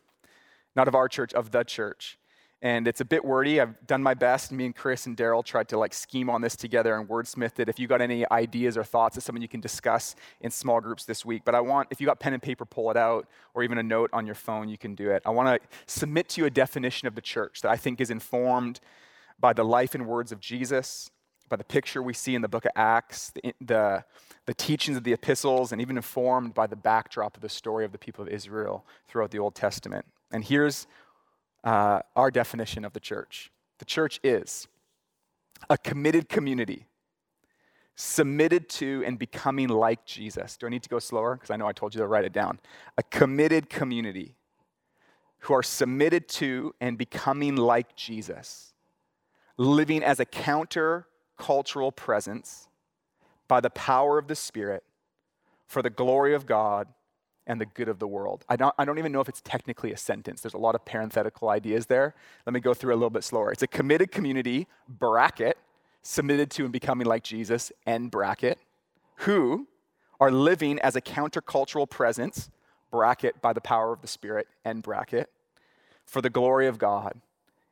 not 0.75 0.89
of 0.89 0.95
our 0.95 1.09
church, 1.09 1.33
of 1.35 1.53
the 1.53 1.63
church 1.63 2.19
and 2.65 2.89
it's 2.89 3.03
a 3.03 3.05
bit 3.05 3.23
wordy. 3.23 3.61
I've 3.61 3.87
done 3.87 4.03
my 4.03 4.15
best. 4.15 4.51
Me 4.51 4.65
and 4.65 4.75
Chris 4.75 5.05
and 5.05 5.15
Daryl 5.15 5.45
tried 5.45 5.69
to 5.69 5.79
like 5.79 5.93
scheme 5.93 6.31
on 6.31 6.41
this 6.41 6.57
together 6.57 6.97
and 6.97 7.07
wordsmith 7.07 7.59
it. 7.59 7.69
If 7.69 7.79
you 7.79 7.87
got 7.87 8.01
any 8.01 8.29
ideas 8.31 8.79
or 8.79 8.85
thoughts, 8.85 9.19
it's 9.19 9.27
something 9.27 9.43
you 9.43 9.49
can 9.49 9.61
discuss 9.61 10.17
in 10.41 10.51
small 10.51 10.81
groups 10.81 11.05
this 11.05 11.27
week. 11.27 11.43
But 11.45 11.55
I 11.55 11.61
want, 11.61 11.89
if 11.91 12.01
you 12.01 12.07
got 12.07 12.21
pen 12.21 12.33
and 12.33 12.43
paper, 12.43 12.65
pull 12.65 12.91
it 12.91 12.97
out, 12.97 13.29
or 13.53 13.65
even 13.65 13.77
a 13.77 13.83
note 13.83 14.09
on 14.15 14.25
your 14.25 14.35
phone, 14.35 14.71
you 14.71 14.79
can 14.79 14.95
do 14.95 15.11
it. 15.11 15.23
I 15.27 15.31
want 15.31 15.63
to 15.63 15.69
submit 15.87 16.31
to 16.31 16.41
you 16.41 16.47
a 16.47 16.51
definition 16.51 17.07
of 17.07 17.15
the 17.15 17.21
church 17.21 17.61
that 17.61 17.71
I 17.71 17.77
think 17.77 18.01
is 18.01 18.11
informed 18.11 18.81
by 19.45 19.53
the 19.53 19.63
life 19.63 19.95
and 19.95 20.07
words 20.07 20.33
of 20.33 20.41
Jesus, 20.41 21.11
by 21.51 21.57
the 21.57 21.65
picture 21.65 22.03
we 22.03 22.15
see 22.15 22.35
in 22.35 22.41
the 22.41 22.49
book 22.49 22.65
of 22.65 22.71
Acts, 22.77 23.31
the, 23.33 23.55
the, 23.61 24.03
the 24.47 24.55
teachings 24.55 24.97
of 24.97 25.05
the 25.05 25.13
epistles, 25.13 25.71
and 25.71 25.83
even 25.83 25.99
informed 25.99 26.55
by 26.55 26.67
the 26.67 26.77
backdrop 26.77 27.37
of 27.37 27.43
the 27.43 27.49
story 27.51 27.85
of 27.85 27.93
the 27.93 27.99
people 27.99 28.23
of 28.23 28.31
Israel 28.31 28.87
throughout 29.07 29.31
the 29.33 29.39
Old 29.39 29.55
Testament. 29.55 30.07
And 30.33 30.43
here's 30.43 30.87
uh, 31.63 32.01
our 32.17 32.31
definition 32.31 32.87
of 32.87 32.95
the 32.95 33.01
church 33.01 33.51
the 33.81 33.85
church 33.85 34.19
is 34.25 34.67
a 35.69 35.77
committed 35.77 36.31
community 36.31 36.87
submitted 37.97 38.71
to 38.71 39.05
and 39.07 39.19
becoming 39.19 39.69
like 39.69 40.07
Jesus. 40.07 40.57
Do 40.57 40.69
I 40.69 40.71
need 40.71 40.85
to 40.85 40.89
go 40.89 40.99
slower? 40.99 41.35
Because 41.35 41.51
I 41.51 41.57
know 41.57 41.67
I 41.67 41.75
told 41.75 41.95
you 41.95 42.01
to 42.01 42.07
write 42.07 42.25
it 42.25 42.33
down. 42.33 42.61
A 42.97 43.03
committed 43.03 43.69
community 43.69 44.37
who 45.41 45.53
are 45.53 45.63
submitted 45.63 46.29
to 46.29 46.75
and 46.81 46.97
becoming 46.97 47.57
like 47.57 47.95
Jesus, 47.95 48.74
living 49.57 50.03
as 50.03 50.21
a 50.21 50.25
counter 50.25 51.07
cultural 51.38 51.93
presence 51.93 52.69
by 53.49 53.61
the 53.61 53.71
power 53.71 54.19
of 54.19 54.29
the 54.29 54.35
Spirit 54.35 54.83
for 55.67 55.83
the 55.83 55.90
glory 55.90 56.35
of 56.35 56.47
God 56.47 56.88
and 57.47 57.61
the 57.61 57.67
good 57.67 57.88
of 57.88 57.99
the 57.99 58.07
world. 58.07 58.45
I 58.49 58.57
don't, 58.57 58.75
I 58.79 58.85
don't 58.85 58.99
even 58.99 59.12
know 59.12 59.21
if 59.21 59.29
it's 59.29 59.43
technically 59.43 59.93
a 59.93 59.97
sentence. 59.97 60.40
There's 60.40 60.55
a 60.55 60.59
lot 60.59 60.75
of 60.75 60.85
parenthetical 60.85 61.51
ideas 61.51 61.87
there. 61.87 62.14
Let 62.47 62.55
me 62.55 62.61
go 62.61 62.75
through 62.75 62.95
a 62.95 62.97
little 62.97 63.11
bit 63.11 63.25
slower. 63.25 63.53
It's 63.53 63.62
a 63.62 63.67
committed 63.67 64.11
community, 64.11 64.67
bracket, 64.88 65.59
submitted 66.03 66.51
to 66.53 66.64
and 66.64 66.73
becoming 66.73 67.07
like 67.07 67.23
Jesus, 67.23 67.71
end 67.87 68.11
bracket, 68.11 68.59
who 69.17 69.67
are 70.21 70.31
living 70.31 70.79
as 70.81 70.97
a 70.97 71.01
countercultural 71.01 71.88
presence, 71.88 72.51
bracket, 72.90 73.43
by 73.43 73.53
the 73.53 73.61
power 73.61 73.93
of 73.93 74.01
the 74.01 74.07
Spirit, 74.09 74.47
end 74.64 74.83
bracket, 74.83 75.31
for 76.07 76.23
the 76.23 76.31
glory 76.31 76.67
of 76.67 76.79
God 76.79 77.21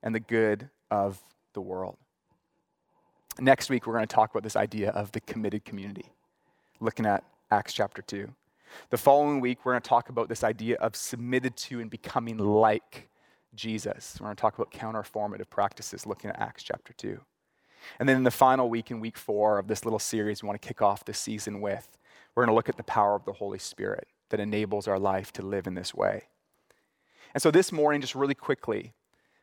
and 0.03 0.15
the 0.15 0.21
good 0.21 0.69
of 0.91 1.23
the 1.53 1.61
world. 1.61 1.97
Next 3.39 3.71
week, 3.71 3.87
we're 3.87 3.95
going 3.95 4.07
to 4.07 4.15
talk 4.15 4.31
about 4.31 4.43
this 4.43 4.57
idea 4.57 4.91
of 4.91 5.13
the 5.13 5.21
committed 5.21 5.65
community, 5.65 6.13
looking 6.81 7.07
at 7.07 7.25
Acts 7.51 7.73
chapter 7.73 8.03
2. 8.03 8.29
The 8.91 8.97
following 8.97 9.41
week, 9.41 9.65
we're 9.65 9.73
going 9.73 9.83
to 9.83 9.89
talk 9.89 10.09
about 10.09 10.29
this 10.29 10.45
idea 10.45 10.77
of 10.77 10.97
submitted 10.97 11.57
to 11.57 11.81
and 11.81 11.91
becoming 11.91 12.39
like 12.39 13.09
Jesus. 13.55 14.17
We're 14.21 14.27
going 14.27 14.37
to 14.37 14.41
talk 14.41 14.59
about 14.59 14.73
counterformative 14.73 15.51
practices, 15.51 16.07
looking 16.07 16.31
at 16.31 16.41
Acts 16.41 16.63
chapter 16.63 16.93
2. 16.95 17.21
And 17.99 18.09
then 18.09 18.17
in 18.17 18.23
the 18.23 18.31
final 18.31 18.69
week, 18.69 18.91
in 18.91 19.01
week 19.01 19.19
four 19.19 19.59
of 19.59 19.67
this 19.67 19.85
little 19.85 19.99
series 19.99 20.43
we 20.43 20.47
want 20.47 20.61
to 20.61 20.67
kick 20.67 20.83
off 20.83 21.05
this 21.05 21.19
season 21.19 21.61
with, 21.61 21.99
we're 22.35 22.45
going 22.45 22.53
to 22.53 22.55
look 22.55 22.69
at 22.69 22.77
the 22.77 22.85
power 22.85 23.15
of 23.15 23.25
the 23.25 23.33
Holy 23.33 23.59
Spirit 23.59 24.07
that 24.31 24.41
enables 24.41 24.89
our 24.89 24.99
life 24.99 25.33
to 25.33 25.43
live 25.43 25.67
in 25.67 25.75
this 25.75 25.95
way. 25.95 26.25
And 27.35 27.43
so 27.43 27.51
this 27.51 27.73
morning, 27.73 28.01
just 28.01 28.15
really 28.15 28.35
quickly, 28.35 28.93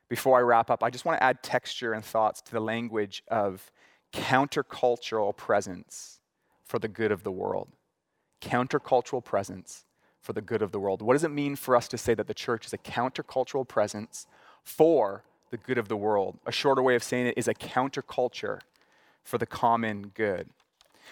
before 0.09 0.37
I 0.37 0.41
wrap 0.41 0.69
up, 0.69 0.83
I 0.83 0.89
just 0.89 1.05
want 1.05 1.19
to 1.19 1.23
add 1.23 1.41
texture 1.43 1.93
and 1.93 2.03
thoughts 2.03 2.41
to 2.41 2.51
the 2.51 2.59
language 2.59 3.23
of 3.29 3.71
countercultural 4.11 5.35
presence 5.37 6.19
for 6.65 6.79
the 6.79 6.87
good 6.87 7.11
of 7.11 7.23
the 7.23 7.31
world 7.31 7.69
countercultural 8.41 9.23
presence 9.23 9.85
for 10.21 10.33
the 10.33 10.41
good 10.41 10.61
of 10.61 10.71
the 10.71 10.79
world. 10.79 11.01
What 11.01 11.13
does 11.13 11.23
it 11.23 11.31
mean 11.31 11.55
for 11.55 11.75
us 11.75 11.87
to 11.89 11.97
say 11.97 12.13
that 12.13 12.27
the 12.27 12.33
church 12.33 12.65
is 12.65 12.73
a 12.73 12.77
countercultural 12.77 13.67
presence 13.67 14.27
for 14.63 15.23
the 15.49 15.57
good 15.57 15.77
of 15.77 15.87
the 15.87 15.97
world? 15.97 16.39
A 16.45 16.51
shorter 16.51 16.81
way 16.81 16.95
of 16.95 17.03
saying 17.03 17.27
it 17.27 17.37
is 17.37 17.47
a 17.47 17.53
counterculture 17.53 18.59
for 19.23 19.37
the 19.37 19.45
common 19.45 20.11
good. 20.13 20.49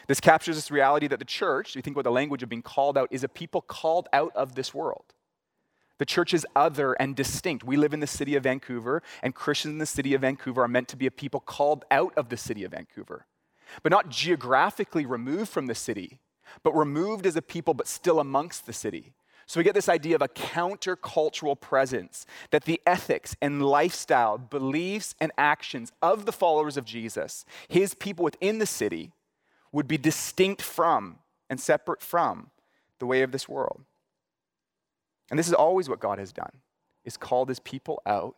This 0.07 0.19
captures 0.19 0.55
this 0.55 0.69
reality 0.69 1.07
that 1.07 1.19
the 1.19 1.25
church, 1.25 1.75
you 1.75 1.81
think 1.81 1.95
about 1.95 2.03
the 2.03 2.11
language 2.11 2.43
of 2.43 2.49
being 2.49 2.61
called 2.61 2.97
out, 2.97 3.07
is 3.11 3.23
a 3.23 3.29
people 3.29 3.61
called 3.61 4.07
out 4.13 4.31
of 4.35 4.55
this 4.55 4.73
world. 4.73 5.13
The 5.99 6.05
church 6.05 6.33
is 6.33 6.45
other 6.55 6.93
and 6.93 7.15
distinct. 7.15 7.63
We 7.63 7.77
live 7.77 7.93
in 7.93 7.99
the 7.99 8.07
city 8.07 8.35
of 8.35 8.43
Vancouver, 8.43 9.01
and 9.23 9.33
Christians 9.33 9.73
in 9.73 9.79
the 9.79 9.85
city 9.85 10.13
of 10.13 10.21
Vancouver 10.21 10.63
are 10.63 10.67
meant 10.67 10.87
to 10.89 10.97
be 10.97 11.07
a 11.07 11.11
people 11.11 11.39
called 11.39 11.85
out 11.89 12.13
of 12.15 12.29
the 12.29 12.37
city 12.37 12.63
of 12.63 12.71
Vancouver, 12.71 13.25
but 13.81 13.91
not 13.91 14.09
geographically 14.09 15.05
removed 15.05 15.49
from 15.49 15.65
the 15.65 15.75
city, 15.75 16.19
but 16.63 16.75
removed 16.75 17.25
as 17.25 17.35
a 17.35 17.41
people, 17.41 17.73
but 17.73 17.87
still 17.87 18.19
amongst 18.19 18.65
the 18.65 18.73
city. 18.73 19.13
So 19.47 19.59
we 19.59 19.63
get 19.63 19.73
this 19.73 19.89
idea 19.89 20.15
of 20.15 20.21
a 20.21 20.27
countercultural 20.27 21.59
presence, 21.59 22.25
that 22.51 22.65
the 22.65 22.81
ethics 22.85 23.35
and 23.41 23.65
lifestyle, 23.65 24.37
beliefs, 24.37 25.15
and 25.21 25.31
actions 25.37 25.91
of 26.01 26.25
the 26.25 26.33
followers 26.33 26.75
of 26.77 26.85
Jesus, 26.85 27.45
his 27.69 27.93
people 27.93 28.25
within 28.25 28.59
the 28.59 28.65
city, 28.65 29.13
would 29.71 29.87
be 29.87 29.97
distinct 29.97 30.61
from 30.61 31.19
and 31.49 31.59
separate 31.59 32.01
from 32.01 32.51
the 32.99 33.05
way 33.05 33.21
of 33.21 33.31
this 33.31 33.47
world. 33.47 33.83
And 35.29 35.37
this 35.37 35.47
is 35.47 35.53
always 35.53 35.89
what 35.89 35.99
God 35.99 36.19
has 36.19 36.31
done, 36.31 36.51
is 37.03 37.17
called 37.17 37.49
his 37.49 37.59
people 37.59 38.01
out, 38.05 38.35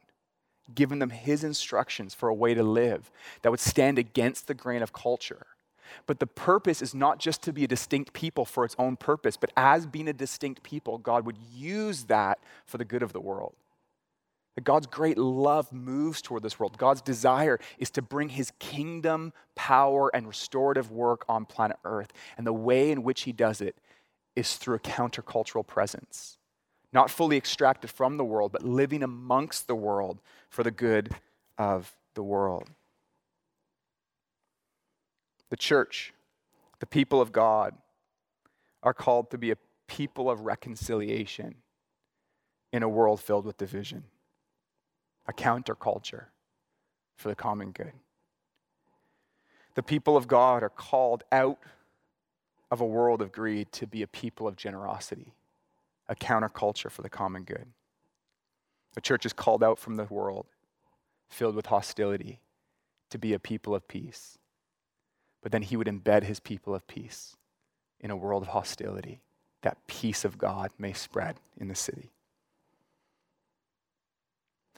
given 0.74 1.00
them 1.00 1.10
his 1.10 1.44
instructions 1.44 2.14
for 2.14 2.30
a 2.30 2.34
way 2.34 2.54
to 2.54 2.64
live 2.64 3.12
that 3.42 3.52
would 3.52 3.60
stand 3.60 3.98
against 3.98 4.48
the 4.48 4.54
grain 4.54 4.82
of 4.82 4.94
culture. 4.94 5.48
But 6.06 6.20
the 6.20 6.28
purpose 6.28 6.82
is 6.82 6.94
not 6.94 7.20
just 7.20 7.42
to 7.44 7.54
be 7.54 7.64
a 7.64 7.68
distinct 7.68 8.14
people 8.14 8.46
for 8.46 8.64
its 8.64 8.76
own 8.78 8.96
purpose, 8.96 9.38
but 9.38 9.52
as 9.58 9.88
being 9.88 10.08
a 10.08 10.14
distinct 10.14 10.64
people, 10.64 10.98
God 10.98 11.26
would 11.26 11.38
use 11.52 12.06
that 12.06 12.40
for 12.66 12.78
the 12.78 12.86
good 12.86 13.04
of 13.04 13.14
the 13.14 13.20
world. 13.20 13.56
That 14.56 14.64
God's 14.64 14.88
great 14.88 15.18
love 15.18 15.72
moves 15.72 16.22
toward 16.22 16.44
this 16.44 16.60
world. 16.60 16.78
God's 16.78 17.02
desire 17.02 17.60
is 17.78 17.90
to 17.92 18.02
bring 18.02 18.30
his 18.30 18.52
kingdom, 18.60 19.34
power, 19.56 20.14
and 20.14 20.28
restorative 20.28 20.92
work 20.92 21.24
on 21.30 21.46
planet 21.46 21.78
Earth. 21.86 22.12
And 22.38 22.46
the 22.46 22.54
way 22.54 22.92
in 22.92 23.04
which 23.04 23.22
he 23.22 23.32
does 23.32 23.62
it 23.62 23.76
is 24.36 24.58
through 24.58 24.76
a 24.76 24.80
countercultural 24.80 25.66
presence 25.66 26.39
not 26.92 27.12
fully 27.12 27.38
extracted 27.38 27.90
from 27.90 28.18
the 28.18 28.26
world, 28.26 28.52
but 28.52 28.64
living 28.64 29.04
amongst 29.04 29.68
the 29.68 29.76
world 29.76 30.20
for 30.50 30.64
the 30.64 30.72
good 30.72 31.14
of 31.58 31.96
the 32.16 32.24
world. 32.24 32.70
The 35.50 35.58
church, 35.58 36.14
the 36.80 36.86
people 36.86 37.22
of 37.22 37.32
God, 37.32 37.76
are 38.82 38.94
called 38.94 39.30
to 39.32 39.38
be 39.38 39.52
a 39.52 39.58
people 39.88 40.30
of 40.30 40.42
reconciliation 40.42 41.56
in 42.72 42.84
a 42.84 42.90
world 42.90 43.20
filled 43.20 43.46
with 43.46 43.58
division, 43.58 44.04
a 45.28 45.34
counterculture 45.34 46.26
for 47.16 47.30
the 47.30 47.36
common 47.36 47.72
good. 47.72 47.94
The 49.76 49.84
people 49.84 50.16
of 50.16 50.28
God 50.28 50.64
are 50.64 50.70
called 50.70 51.24
out 51.32 51.60
of 52.72 52.82
a 52.82 52.86
world 52.86 53.22
of 53.22 53.32
greed 53.32 53.72
to 53.74 53.88
be 53.88 54.02
a 54.02 54.08
people 54.08 54.48
of 54.48 54.56
generosity 54.56 55.34
a 56.10 56.16
counterculture 56.16 56.92
for 56.92 57.02
the 57.04 57.10
common 57.10 57.44
good. 57.44 57.68
The 58.96 59.02
church 59.02 59.26
is 59.26 59.32
called 59.32 59.64
out 59.64 59.80
from 59.80 59.96
the 59.96 60.06
world, 60.06 60.48
filled 61.30 61.56
with 61.56 61.68
hostility, 61.68 62.42
to 63.12 63.18
be 63.18 63.34
a 63.34 63.40
people 63.40 63.74
of 63.76 63.88
peace. 63.88 64.38
But 65.42 65.52
then 65.52 65.62
he 65.62 65.78
would 65.78 65.88
embed 65.88 66.24
his 66.24 66.40
people 66.40 66.76
of 66.76 66.88
peace 66.88 67.38
in 68.02 68.12
a 68.12 68.18
world 68.18 68.44
of 68.44 68.50
hostility, 68.50 69.22
that 69.62 69.78
peace 69.88 70.26
of 70.26 70.38
God 70.38 70.72
may 70.78 70.94
spread 70.94 71.40
in 71.58 71.68
the 71.68 71.76
city. 71.76 72.12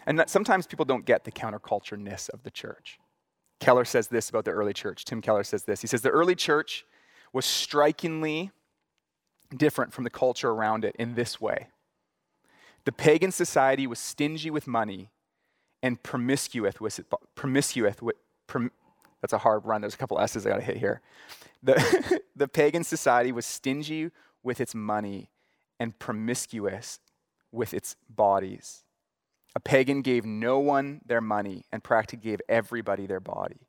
And 0.06 0.20
that 0.20 0.30
sometimes 0.30 0.68
people 0.68 0.86
don't 0.86 1.06
get 1.06 1.24
the 1.24 1.32
countercultureness 1.32 2.30
of 2.30 2.44
the 2.44 2.52
church. 2.52 3.00
Keller 3.60 3.86
says 3.86 4.08
this 4.08 4.30
about 4.30 4.46
the 4.46 4.52
early 4.52 4.74
church. 4.74 5.06
Tim 5.06 5.22
Keller 5.22 5.44
says 5.44 5.64
this. 5.64 5.82
He 5.82 5.88
says 5.88 6.02
the 6.02 6.10
early 6.10 6.36
church 6.36 6.86
was 7.32 7.46
strikingly 7.46 8.52
different 9.56 9.94
from 9.94 10.04
the 10.04 10.10
culture 10.10 10.50
around 10.50 10.86
it 10.86 10.96
in 10.98 11.16
this 11.16 11.40
way. 11.40 11.68
The 12.86 12.92
pagan 12.92 13.32
society 13.32 13.86
was 13.86 14.00
stingy 14.00 14.50
with 14.50 14.68
money 14.68 15.10
and 15.84 16.02
promiscuous 16.02 16.80
with 16.80 17.00
promiscuous 17.36 18.02
with 18.02 18.16
prom, 18.48 18.72
that's 19.22 19.34
a 19.34 19.40
hard 19.40 19.66
run. 19.66 19.82
There's 19.82 19.94
a 19.94 19.98
couple 19.98 20.20
s's 20.20 20.46
i 20.46 20.50
got 20.50 20.56
to 20.58 20.62
hit 20.62 20.78
here. 20.78 21.02
The, 21.62 22.22
the 22.36 22.48
pagan 22.48 22.84
society 22.84 23.32
was 23.32 23.46
stingy 23.46 24.10
with 24.44 24.60
its 24.60 24.74
money 24.74 25.30
and 25.80 25.98
promiscuous 25.98 27.00
with 27.52 27.74
its 27.74 27.96
bodies. 28.10 28.84
A 29.56 29.60
pagan 29.60 30.02
gave 30.02 30.26
no 30.26 30.60
one 30.60 31.02
their 31.06 31.22
money 31.22 31.66
and 31.72 31.84
practically 31.84 32.32
gave 32.32 32.42
everybody 32.48 33.06
their 33.06 33.20
body. 33.20 33.68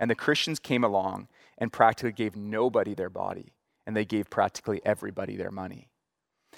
And 0.00 0.10
the 0.10 0.14
christians 0.16 0.58
came 0.58 0.82
along 0.82 1.28
and 1.58 1.72
practically 1.72 2.12
gave 2.12 2.34
nobody 2.34 2.94
their 2.94 3.10
body 3.10 3.52
and 3.86 3.96
they 3.96 4.04
gave 4.04 4.30
practically 4.30 4.80
everybody 4.84 5.36
their 5.36 5.50
money. 5.50 5.88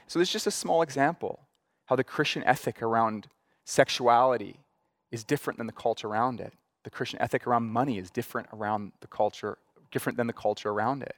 So, 0.06 0.18
this 0.18 0.28
is 0.28 0.32
just 0.32 0.46
a 0.46 0.50
small 0.50 0.82
example 0.82 1.40
how 1.86 1.96
the 1.96 2.04
Christian 2.04 2.42
ethic 2.44 2.82
around 2.82 3.28
sexuality 3.64 4.60
is 5.10 5.24
different 5.24 5.58
than 5.58 5.66
the 5.66 5.72
culture 5.72 6.08
around 6.08 6.40
it. 6.40 6.52
The 6.84 6.90
Christian 6.90 7.20
ethic 7.20 7.46
around 7.46 7.64
money 7.64 7.98
is 7.98 8.10
different 8.10 8.48
around 8.52 8.92
the 9.00 9.06
culture, 9.06 9.58
different 9.90 10.16
than 10.16 10.26
the 10.26 10.32
culture 10.32 10.70
around 10.70 11.02
it. 11.02 11.16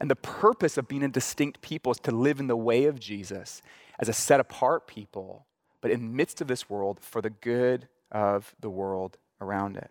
And 0.00 0.10
the 0.10 0.16
purpose 0.16 0.78
of 0.78 0.88
being 0.88 1.02
a 1.02 1.08
distinct 1.08 1.60
people 1.60 1.92
is 1.92 1.98
to 2.00 2.10
live 2.10 2.40
in 2.40 2.46
the 2.46 2.56
way 2.56 2.84
of 2.84 3.00
Jesus 3.00 3.62
as 3.98 4.08
a 4.08 4.12
set 4.12 4.40
apart 4.40 4.86
people, 4.86 5.46
but 5.80 5.90
in 5.90 6.00
the 6.00 6.12
midst 6.12 6.40
of 6.40 6.48
this 6.48 6.70
world 6.70 6.98
for 7.00 7.20
the 7.20 7.30
good 7.30 7.88
of 8.10 8.54
the 8.60 8.70
world 8.70 9.18
around 9.40 9.76
it. 9.76 9.90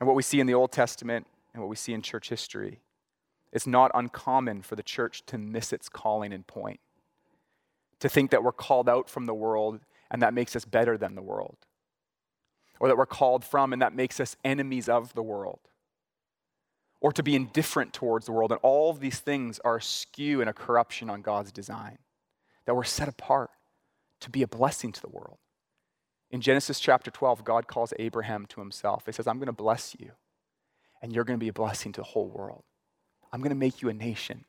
And 0.00 0.06
what 0.06 0.16
we 0.16 0.22
see 0.22 0.40
in 0.40 0.46
the 0.46 0.54
Old 0.54 0.72
Testament 0.72 1.26
and 1.52 1.62
what 1.62 1.68
we 1.68 1.76
see 1.76 1.92
in 1.92 2.02
church 2.02 2.28
history 2.28 2.80
it's 3.52 3.66
not 3.66 3.90
uncommon 3.94 4.62
for 4.62 4.76
the 4.76 4.82
church 4.82 5.24
to 5.26 5.38
miss 5.38 5.72
its 5.72 5.88
calling 5.88 6.32
and 6.32 6.46
point, 6.46 6.80
to 8.00 8.08
think 8.08 8.30
that 8.30 8.42
we're 8.42 8.52
called 8.52 8.88
out 8.88 9.08
from 9.08 9.26
the 9.26 9.34
world 9.34 9.80
and 10.10 10.22
that 10.22 10.34
makes 10.34 10.54
us 10.54 10.64
better 10.64 10.96
than 10.98 11.14
the 11.14 11.22
world, 11.22 11.56
or 12.78 12.88
that 12.88 12.96
we're 12.96 13.06
called 13.06 13.44
from 13.44 13.72
and 13.72 13.82
that 13.82 13.94
makes 13.94 14.20
us 14.20 14.36
enemies 14.44 14.88
of 14.88 15.14
the 15.14 15.22
world, 15.22 15.60
or 17.00 17.12
to 17.12 17.22
be 17.22 17.34
indifferent 17.34 17.92
towards 17.92 18.26
the 18.26 18.32
world. 18.32 18.52
And 18.52 18.60
all 18.62 18.90
of 18.90 19.00
these 19.00 19.20
things 19.20 19.58
are 19.64 19.76
askew 19.76 20.40
and 20.40 20.50
a 20.50 20.52
corruption 20.52 21.10
on 21.10 21.22
God's 21.22 21.52
design, 21.52 21.98
that 22.64 22.74
we're 22.74 22.84
set 22.84 23.08
apart 23.08 23.50
to 24.20 24.30
be 24.30 24.42
a 24.42 24.48
blessing 24.48 24.92
to 24.92 25.00
the 25.00 25.08
world. 25.08 25.38
In 26.30 26.40
Genesis 26.40 26.80
chapter 26.80 27.10
12, 27.10 27.44
God 27.44 27.68
calls 27.68 27.92
Abraham 27.98 28.46
to 28.46 28.60
himself. 28.60 29.06
He 29.06 29.12
says, 29.12 29.26
I'm 29.26 29.38
going 29.38 29.46
to 29.46 29.52
bless 29.52 29.94
you, 29.98 30.12
and 31.00 31.12
you're 31.12 31.24
going 31.24 31.38
to 31.38 31.44
be 31.44 31.48
a 31.48 31.52
blessing 31.52 31.92
to 31.92 32.00
the 32.00 32.06
whole 32.06 32.28
world. 32.28 32.64
I'm 33.32 33.40
going 33.40 33.50
to 33.50 33.56
make 33.56 33.82
you 33.82 33.88
a 33.88 33.94
nation, 33.94 34.44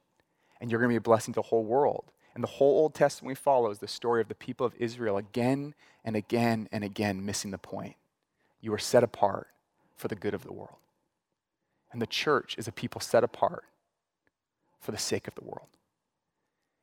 and 0.59 0.69
you're 0.69 0.79
going 0.79 0.89
to 0.89 0.93
be 0.93 0.97
a 0.97 1.01
blessing 1.01 1.33
to 1.33 1.39
the 1.39 1.47
whole 1.47 1.63
world. 1.63 2.11
And 2.33 2.43
the 2.43 2.47
whole 2.47 2.81
Old 2.81 2.93
Testament 2.93 3.29
we 3.29 3.35
follow 3.35 3.71
is 3.71 3.79
the 3.79 3.87
story 3.87 4.21
of 4.21 4.27
the 4.27 4.35
people 4.35 4.65
of 4.65 4.75
Israel 4.77 5.17
again 5.17 5.73
and 6.05 6.15
again 6.15 6.69
and 6.71 6.83
again 6.83 7.25
missing 7.25 7.51
the 7.51 7.57
point. 7.57 7.95
You 8.61 8.73
are 8.73 8.79
set 8.79 9.03
apart 9.03 9.47
for 9.95 10.07
the 10.07 10.15
good 10.15 10.35
of 10.35 10.43
the 10.43 10.53
world. 10.53 10.77
And 11.91 12.01
the 12.01 12.07
church 12.07 12.55
is 12.57 12.67
a 12.67 12.71
people 12.71 13.01
set 13.01 13.23
apart 13.23 13.63
for 14.79 14.91
the 14.91 14.97
sake 14.97 15.27
of 15.27 15.35
the 15.35 15.43
world. 15.43 15.69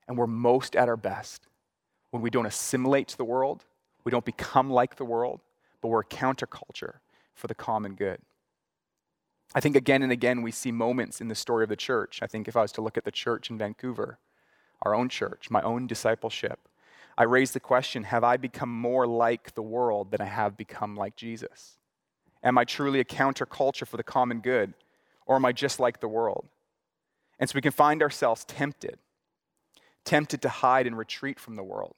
And 0.09 0.19
we're 0.19 0.27
most 0.27 0.75
at 0.75 0.89
our 0.89 0.97
best 0.97 1.47
when 2.11 2.23
we 2.23 2.31
don't 2.31 2.47
assimilate 2.47 3.09
to 3.09 3.17
the 3.17 3.25
world, 3.25 3.65
we 4.05 4.11
don't 4.11 4.25
become 4.25 4.71
like 4.71 4.97
the 4.97 5.05
world, 5.05 5.41
but 5.81 5.89
we're 5.89 6.01
a 6.01 6.05
counterculture 6.05 6.95
for 7.35 7.47
the 7.49 7.55
common 7.55 7.95
good. 7.95 8.19
I 9.55 9.61
think 9.61 9.77
again 9.77 10.03
and 10.03 10.11
again 10.11 10.43
we 10.43 10.51
see 10.51 10.73
moments 10.73 11.21
in 11.21 11.29
the 11.29 11.35
story 11.35 11.63
of 11.63 11.69
the 11.69 11.77
church. 11.77 12.21
I 12.23 12.27
think 12.27 12.49
if 12.49 12.57
I 12.57 12.63
was 12.63 12.73
to 12.73 12.83
look 12.83 12.99
at 12.99 13.05
the 13.05 13.13
church 13.13 13.51
in 13.51 13.59
Vancouver, 13.59 14.19
our 14.83 14.95
own 14.95 15.09
church, 15.09 15.49
my 15.51 15.63
own 15.63 15.87
discipleship, 15.87 16.69
I 17.17 17.23
raise 17.23 17.53
the 17.53 17.61
question 17.61 18.05
Have 18.05 18.25
I 18.25 18.37
become 18.37 18.71
more 18.71 19.07
like 19.07 19.55
the 19.55 19.63
world 19.63 20.11
than 20.11 20.21
I 20.21 20.27
have 20.27 20.57
become 20.57 20.97
like 20.97 21.17
Jesus? 21.17 21.79
Am 22.43 22.59
I 22.59 22.65
truly 22.65 23.01
a 23.01 23.05
counterculture 23.05 23.87
for 23.87 23.97
the 23.97 24.03
common 24.03 24.41
good, 24.41 24.75
or 25.27 25.37
am 25.37 25.45
I 25.45 25.53
just 25.53 25.81
like 25.81 26.01
the 26.01 26.09
world? 26.09 26.47
And 27.39 27.49
so 27.49 27.55
we 27.55 27.63
can 27.63 27.73
find 27.73 28.03
ourselves 28.03 28.45
tempted, 28.45 28.99
tempted 30.05 30.43
to 30.43 30.49
hide 30.49 30.87
and 30.87 30.99
retreat 30.99 31.39
from 31.41 31.57
the 31.57 31.63
world. 31.63 31.95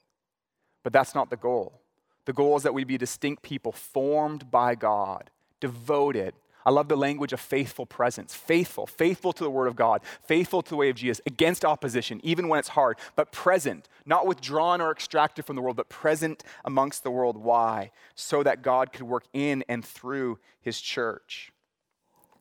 But 0.84 0.92
that's 0.92 1.14
not 1.14 1.30
the 1.30 1.36
goal. 1.36 1.80
The 2.26 2.32
goal 2.32 2.56
is 2.56 2.62
that 2.62 2.74
we 2.74 2.84
be 2.84 2.98
distinct 2.98 3.42
people 3.42 3.72
formed 3.72 4.50
by 4.50 4.74
God, 4.74 5.30
devoted, 5.60 6.34
I 6.66 6.70
love 6.70 6.88
the 6.88 6.96
language 6.96 7.32
of 7.32 7.38
faithful 7.38 7.86
presence. 7.86 8.34
Faithful, 8.34 8.88
faithful 8.88 9.32
to 9.32 9.44
the 9.44 9.50
word 9.50 9.68
of 9.68 9.76
God, 9.76 10.02
faithful 10.24 10.62
to 10.62 10.68
the 10.68 10.76
way 10.76 10.90
of 10.90 10.96
Jesus, 10.96 11.20
against 11.24 11.64
opposition, 11.64 12.20
even 12.24 12.48
when 12.48 12.58
it's 12.58 12.70
hard, 12.70 12.98
but 13.14 13.30
present, 13.30 13.88
not 14.04 14.26
withdrawn 14.26 14.80
or 14.80 14.90
extracted 14.90 15.44
from 15.44 15.54
the 15.54 15.62
world, 15.62 15.76
but 15.76 15.88
present 15.88 16.42
amongst 16.64 17.04
the 17.04 17.10
world. 17.10 17.36
Why? 17.36 17.92
So 18.16 18.42
that 18.42 18.62
God 18.62 18.92
could 18.92 19.04
work 19.04 19.26
in 19.32 19.64
and 19.68 19.84
through 19.84 20.40
his 20.60 20.80
church. 20.80 21.52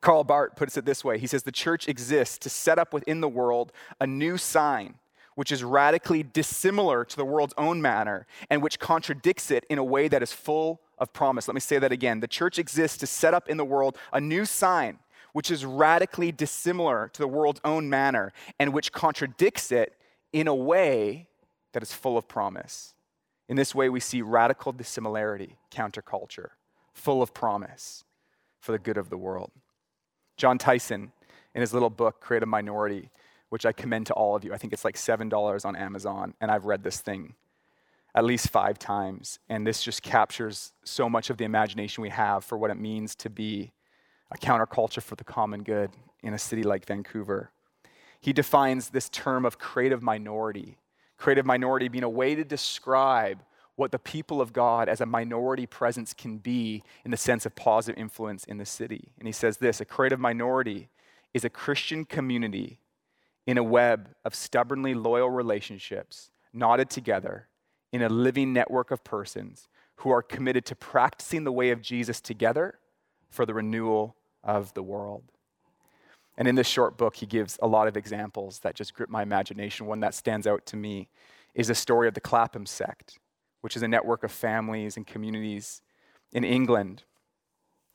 Karl 0.01 0.23
Barth 0.23 0.55
puts 0.55 0.75
it 0.75 0.85
this 0.85 1.03
way 1.03 1.19
He 1.19 1.27
says, 1.27 1.43
The 1.43 1.51
church 1.51 1.88
exists 1.88 2.39
to 2.39 2.49
set 2.49 2.79
up 2.79 2.93
within 2.93 3.21
the 3.21 3.29
world 3.29 3.71
a 4.01 4.07
new 4.07 4.38
sign 4.38 4.95
which 5.35 5.51
is 5.51 5.63
radically 5.63 6.23
dissimilar 6.23 7.03
to 7.03 7.15
the 7.17 7.25
world's 7.25 7.53
own 7.57 7.81
manner 7.81 8.25
and 8.49 8.63
which 8.63 8.79
contradicts 8.79 9.51
it 9.51 9.65
in 9.69 9.77
a 9.77 9.83
way 9.83 10.07
that 10.07 10.23
is 10.23 10.31
full 10.31 10.81
of 10.97 11.13
promise. 11.13 11.47
Let 11.47 11.55
me 11.55 11.62
say 11.62 11.79
that 11.79 11.91
again. 11.91 12.19
The 12.19 12.27
church 12.27 12.60
exists 12.60 12.97
to 12.99 13.08
set 13.08 13.34
up 13.34 13.49
in 13.49 13.58
the 13.58 13.65
world 13.65 13.97
a 14.13 14.21
new 14.21 14.45
sign 14.45 14.99
which 15.36 15.51
is 15.51 15.65
radically 15.65 16.31
dissimilar 16.31 17.10
to 17.12 17.21
the 17.21 17.27
world's 17.27 17.60
own 17.65 17.89
manner 17.89 18.31
and 18.58 18.71
which 18.71 18.93
contradicts 18.93 19.69
it 19.69 19.93
in 20.31 20.47
a 20.47 20.55
way 20.55 21.27
that 21.73 21.84
is 21.84 21.91
full 21.91 22.17
of 22.17 22.25
promise. 22.25 22.93
In 23.49 23.58
this 23.58 23.75
way, 23.75 23.89
we 23.89 23.99
see 23.99 24.21
radical 24.21 24.71
dissimilarity, 24.71 25.58
counterculture, 25.69 26.51
full 26.93 27.21
of 27.21 27.34
promise 27.34 28.05
for 28.62 28.71
the 28.71 28.79
good 28.79 28.95
of 28.97 29.10
the 29.10 29.17
world. 29.17 29.51
Jon 30.38 30.58
Tyson, 30.58 31.12
in 31.53 31.60
his 31.60 31.73
little 31.73 31.89
book, 31.89 32.21
Creative 32.21 32.47
Minority, 32.47 33.10
which 33.49 33.65
I 33.65 33.73
commend 33.73 34.08
to 34.08 34.13
all 34.13 34.38
of 34.38 34.45
you, 34.45 34.53
I 34.53 34.58
think 34.58 34.71
it's 34.71 34.86
like 34.86 34.95
$7 34.95 35.65
on 35.65 35.75
Amazon, 35.75 36.34
and 36.39 36.49
I've 36.49 36.63
read 36.63 36.81
this 36.81 37.01
thing 37.01 37.36
at 38.15 38.23
least 38.23 38.49
five 38.49 38.80
times. 38.80 39.39
And 39.49 39.67
this 39.67 39.84
just 39.84 40.01
captures 40.01 40.71
so 40.86 41.10
much 41.10 41.30
of 41.30 41.38
the 41.38 41.43
imagination 41.43 42.01
we 42.01 42.10
have 42.10 42.45
for 42.45 42.58
what 42.58 42.71
it 42.71 42.80
means 42.80 43.13
to 43.15 43.30
be 43.30 43.73
a 44.32 44.38
counterculture 44.38 45.04
for 45.04 45.15
the 45.15 45.25
common 45.25 45.63
good 45.63 45.91
in 46.23 46.34
a 46.34 46.39
city 46.39 46.63
like 46.63 46.86
Vancouver. 46.86 47.51
He 48.21 48.34
defines 48.34 48.89
this 48.89 49.10
term 49.10 49.45
of 49.45 49.60
creative 49.60 50.01
minority, 50.01 50.78
creative 51.17 51.45
minority 51.45 51.89
being 51.89 52.06
a 52.06 52.10
way 52.10 52.34
to 52.34 52.43
describe 52.43 53.43
what 53.75 53.91
the 53.91 53.99
people 53.99 54.39
of 54.39 54.54
God 54.54 54.88
as 54.88 55.01
a 55.01 55.06
minority 55.06 55.65
presence 55.65 56.13
can 56.13 56.38
be 56.38 56.82
in 57.04 57.12
the 57.12 57.17
sense 57.17 57.45
of 57.45 57.54
positive 57.56 57.99
influence 57.99 58.45
in 58.45 58.58
the 58.58 58.65
city. 58.65 59.12
And 59.19 59.28
he 59.28 59.34
says 59.34 59.58
this 59.58 59.82
a 59.82 59.86
creative 59.86 60.19
minority 60.19 60.88
is 61.34 61.43
a 61.43 61.49
Christian 61.49 62.06
community 62.06 62.80
in 63.45 63.58
a 63.58 63.63
web 63.63 64.15
of 64.23 64.34
stubbornly 64.34 64.93
loyal 64.93 65.30
relationships 65.30 66.32
knotted 66.54 66.89
together 66.89 67.49
in 67.95 68.01
a 68.01 68.10
living 68.10 68.53
network 68.53 68.91
of 68.91 69.03
persons 69.03 69.67
who 69.97 70.10
are 70.12 70.21
committed 70.21 70.65
to 70.65 70.75
practicing 70.75 71.43
the 71.43 71.51
way 71.51 71.71
of 71.71 71.81
Jesus 71.81 72.21
together 72.21 72.79
for 73.29 73.45
the 73.45 73.53
renewal 73.53 74.15
of 74.43 74.73
the 74.73 74.84
world. 74.84 75.23
And 76.38 76.47
in 76.47 76.55
this 76.55 76.67
short 76.67 76.97
book, 76.97 77.15
he 77.15 77.25
gives 77.25 77.58
a 77.62 77.67
lot 77.67 77.88
of 77.88 77.95
examples 77.95 78.60
that 78.60 78.75
just 78.75 78.93
grip 78.93 79.10
my 79.10 79.23
imagination. 79.23 79.86
One 79.86 80.01
that 80.01 80.13
stands 80.13 80.45
out 80.45 80.65
to 80.67 80.77
me 80.77 81.08
is 81.53 81.69
the 81.69 81.75
story 81.75 82.08
of 82.08 82.13
the 82.13 82.21
Clapham 82.21 82.65
sect 82.65 83.17
which 83.65 83.75
is 83.75 83.81
a 83.81 83.88
network 83.88 84.23
of 84.23 84.31
families 84.31 84.95
and 84.95 85.08
communities 85.08 85.81
in 86.31 86.43
England 86.43 87.03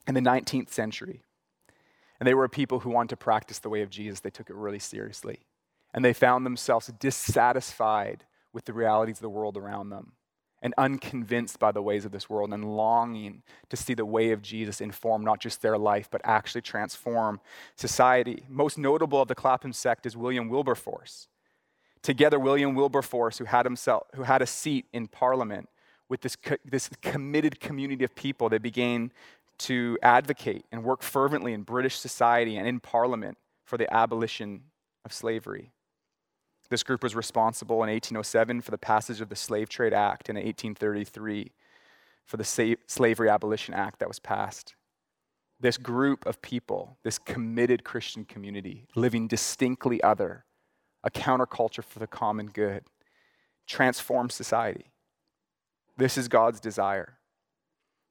in 0.08 0.14
the 0.14 0.20
19th 0.20 0.68
century. 0.70 1.22
And 2.18 2.26
they 2.26 2.34
were 2.34 2.48
people 2.48 2.80
who 2.80 2.90
wanted 2.90 3.10
to 3.10 3.16
practice 3.16 3.60
the 3.60 3.68
way 3.68 3.82
of 3.82 3.88
Jesus. 3.88 4.18
They 4.18 4.30
took 4.30 4.50
it 4.50 4.56
really 4.56 4.80
seriously. 4.80 5.46
And 5.94 6.04
they 6.04 6.12
found 6.12 6.44
themselves 6.44 6.88
dissatisfied 6.98 8.24
with 8.52 8.64
the 8.64 8.72
realities 8.72 9.16
of 9.16 9.22
the 9.22 9.30
world 9.30 9.56
around 9.56 9.90
them 9.90 10.12
and 10.62 10.74
unconvinced 10.76 11.58
by 11.58 11.72
the 11.72 11.82
ways 11.82 12.04
of 12.04 12.12
this 12.12 12.28
world 12.28 12.52
and 12.52 12.76
longing 12.76 13.42
to 13.70 13.76
see 13.76 13.94
the 13.94 14.04
way 14.04 14.30
of 14.30 14.42
Jesus 14.42 14.80
inform 14.80 15.24
not 15.24 15.40
just 15.40 15.62
their 15.62 15.78
life, 15.78 16.08
but 16.10 16.20
actually 16.24 16.60
transform 16.60 17.40
society. 17.76 18.44
Most 18.48 18.76
notable 18.76 19.22
of 19.22 19.28
the 19.28 19.34
Clapham 19.34 19.72
sect 19.72 20.04
is 20.04 20.16
William 20.16 20.48
Wilberforce. 20.48 21.28
Together, 22.02 22.38
William 22.38 22.74
Wilberforce, 22.74 23.38
who 23.38 23.44
had, 23.44 23.64
himself, 23.64 24.04
who 24.14 24.22
had 24.22 24.42
a 24.42 24.46
seat 24.46 24.86
in 24.92 25.06
Parliament, 25.06 25.68
with 26.08 26.22
this, 26.22 26.36
co- 26.36 26.56
this 26.64 26.90
committed 27.00 27.60
community 27.60 28.04
of 28.04 28.14
people, 28.14 28.48
they 28.48 28.58
began 28.58 29.12
to 29.58 29.98
advocate 30.02 30.64
and 30.72 30.82
work 30.82 31.02
fervently 31.02 31.52
in 31.52 31.62
British 31.62 31.96
society 31.96 32.56
and 32.56 32.66
in 32.66 32.80
Parliament 32.80 33.38
for 33.64 33.76
the 33.78 33.92
abolition 33.94 34.62
of 35.04 35.12
slavery. 35.12 35.70
This 36.70 36.84
group 36.84 37.02
was 37.02 37.16
responsible 37.16 37.82
in 37.82 37.90
1807 37.90 38.60
for 38.60 38.70
the 38.70 38.78
passage 38.78 39.20
of 39.20 39.28
the 39.28 39.36
Slave 39.36 39.68
Trade 39.68 39.92
Act 39.92 40.28
and 40.28 40.38
in 40.38 40.44
1833 40.44 41.50
for 42.24 42.36
the 42.36 42.76
Slavery 42.86 43.28
Abolition 43.28 43.74
Act 43.74 43.98
that 43.98 44.06
was 44.06 44.20
passed. 44.20 44.76
This 45.58 45.76
group 45.76 46.24
of 46.26 46.40
people, 46.40 46.96
this 47.02 47.18
committed 47.18 47.82
Christian 47.82 48.24
community, 48.24 48.86
living 48.94 49.26
distinctly 49.26 50.00
other, 50.02 50.44
a 51.02 51.10
counterculture 51.10 51.82
for 51.82 51.98
the 51.98 52.06
common 52.06 52.46
good, 52.46 52.84
transform 53.66 54.30
society. 54.30 54.92
This 55.96 56.16
is 56.16 56.28
God's 56.28 56.60
desire 56.60 57.18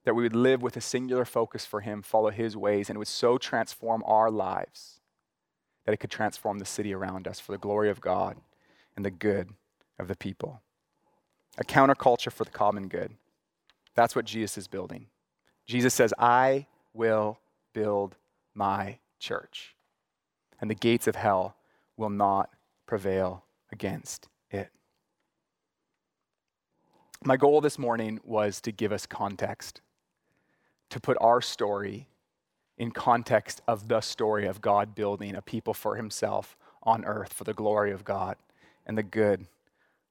that 0.04 0.14
we 0.14 0.22
would 0.22 0.36
live 0.36 0.60
with 0.60 0.76
a 0.76 0.80
singular 0.82 1.24
focus 1.24 1.64
for 1.64 1.80
Him, 1.80 2.02
follow 2.02 2.30
His 2.30 2.56
ways, 2.58 2.90
and 2.90 2.96
it 2.96 2.98
would 2.98 3.08
so 3.08 3.38
transform 3.38 4.02
our 4.06 4.30
lives 4.30 5.00
that 5.86 5.92
it 5.92 5.96
could 5.96 6.10
transform 6.10 6.58
the 6.58 6.64
city 6.66 6.92
around 6.92 7.26
us 7.26 7.40
for 7.40 7.52
the 7.52 7.58
glory 7.58 7.88
of 7.88 8.00
God 8.02 8.36
and 9.00 9.04
the 9.06 9.10
good 9.10 9.48
of 9.98 10.08
the 10.08 10.14
people. 10.14 10.60
A 11.56 11.64
counterculture 11.64 12.30
for 12.30 12.44
the 12.44 12.50
common 12.50 12.86
good. 12.86 13.14
That's 13.94 14.14
what 14.14 14.26
Jesus 14.26 14.58
is 14.58 14.68
building. 14.68 15.06
Jesus 15.66 15.94
says, 15.94 16.12
I 16.18 16.66
will 16.92 17.38
build 17.72 18.16
my 18.54 18.98
church, 19.18 19.74
and 20.60 20.68
the 20.68 20.74
gates 20.74 21.06
of 21.06 21.16
hell 21.16 21.56
will 21.96 22.10
not 22.10 22.50
prevail 22.84 23.42
against 23.72 24.28
it. 24.50 24.68
My 27.24 27.38
goal 27.38 27.62
this 27.62 27.78
morning 27.78 28.20
was 28.22 28.60
to 28.60 28.70
give 28.70 28.92
us 28.92 29.06
context, 29.06 29.80
to 30.90 31.00
put 31.00 31.16
our 31.22 31.40
story 31.40 32.06
in 32.76 32.90
context 32.90 33.62
of 33.66 33.88
the 33.88 34.02
story 34.02 34.46
of 34.46 34.60
God 34.60 34.94
building 34.94 35.34
a 35.34 35.40
people 35.40 35.72
for 35.72 35.96
himself 35.96 36.54
on 36.82 37.06
earth 37.06 37.32
for 37.32 37.44
the 37.44 37.54
glory 37.54 37.92
of 37.92 38.04
God 38.04 38.36
and 38.90 38.98
the 38.98 39.04
good 39.04 39.46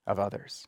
of 0.08 0.20
others. 0.20 0.66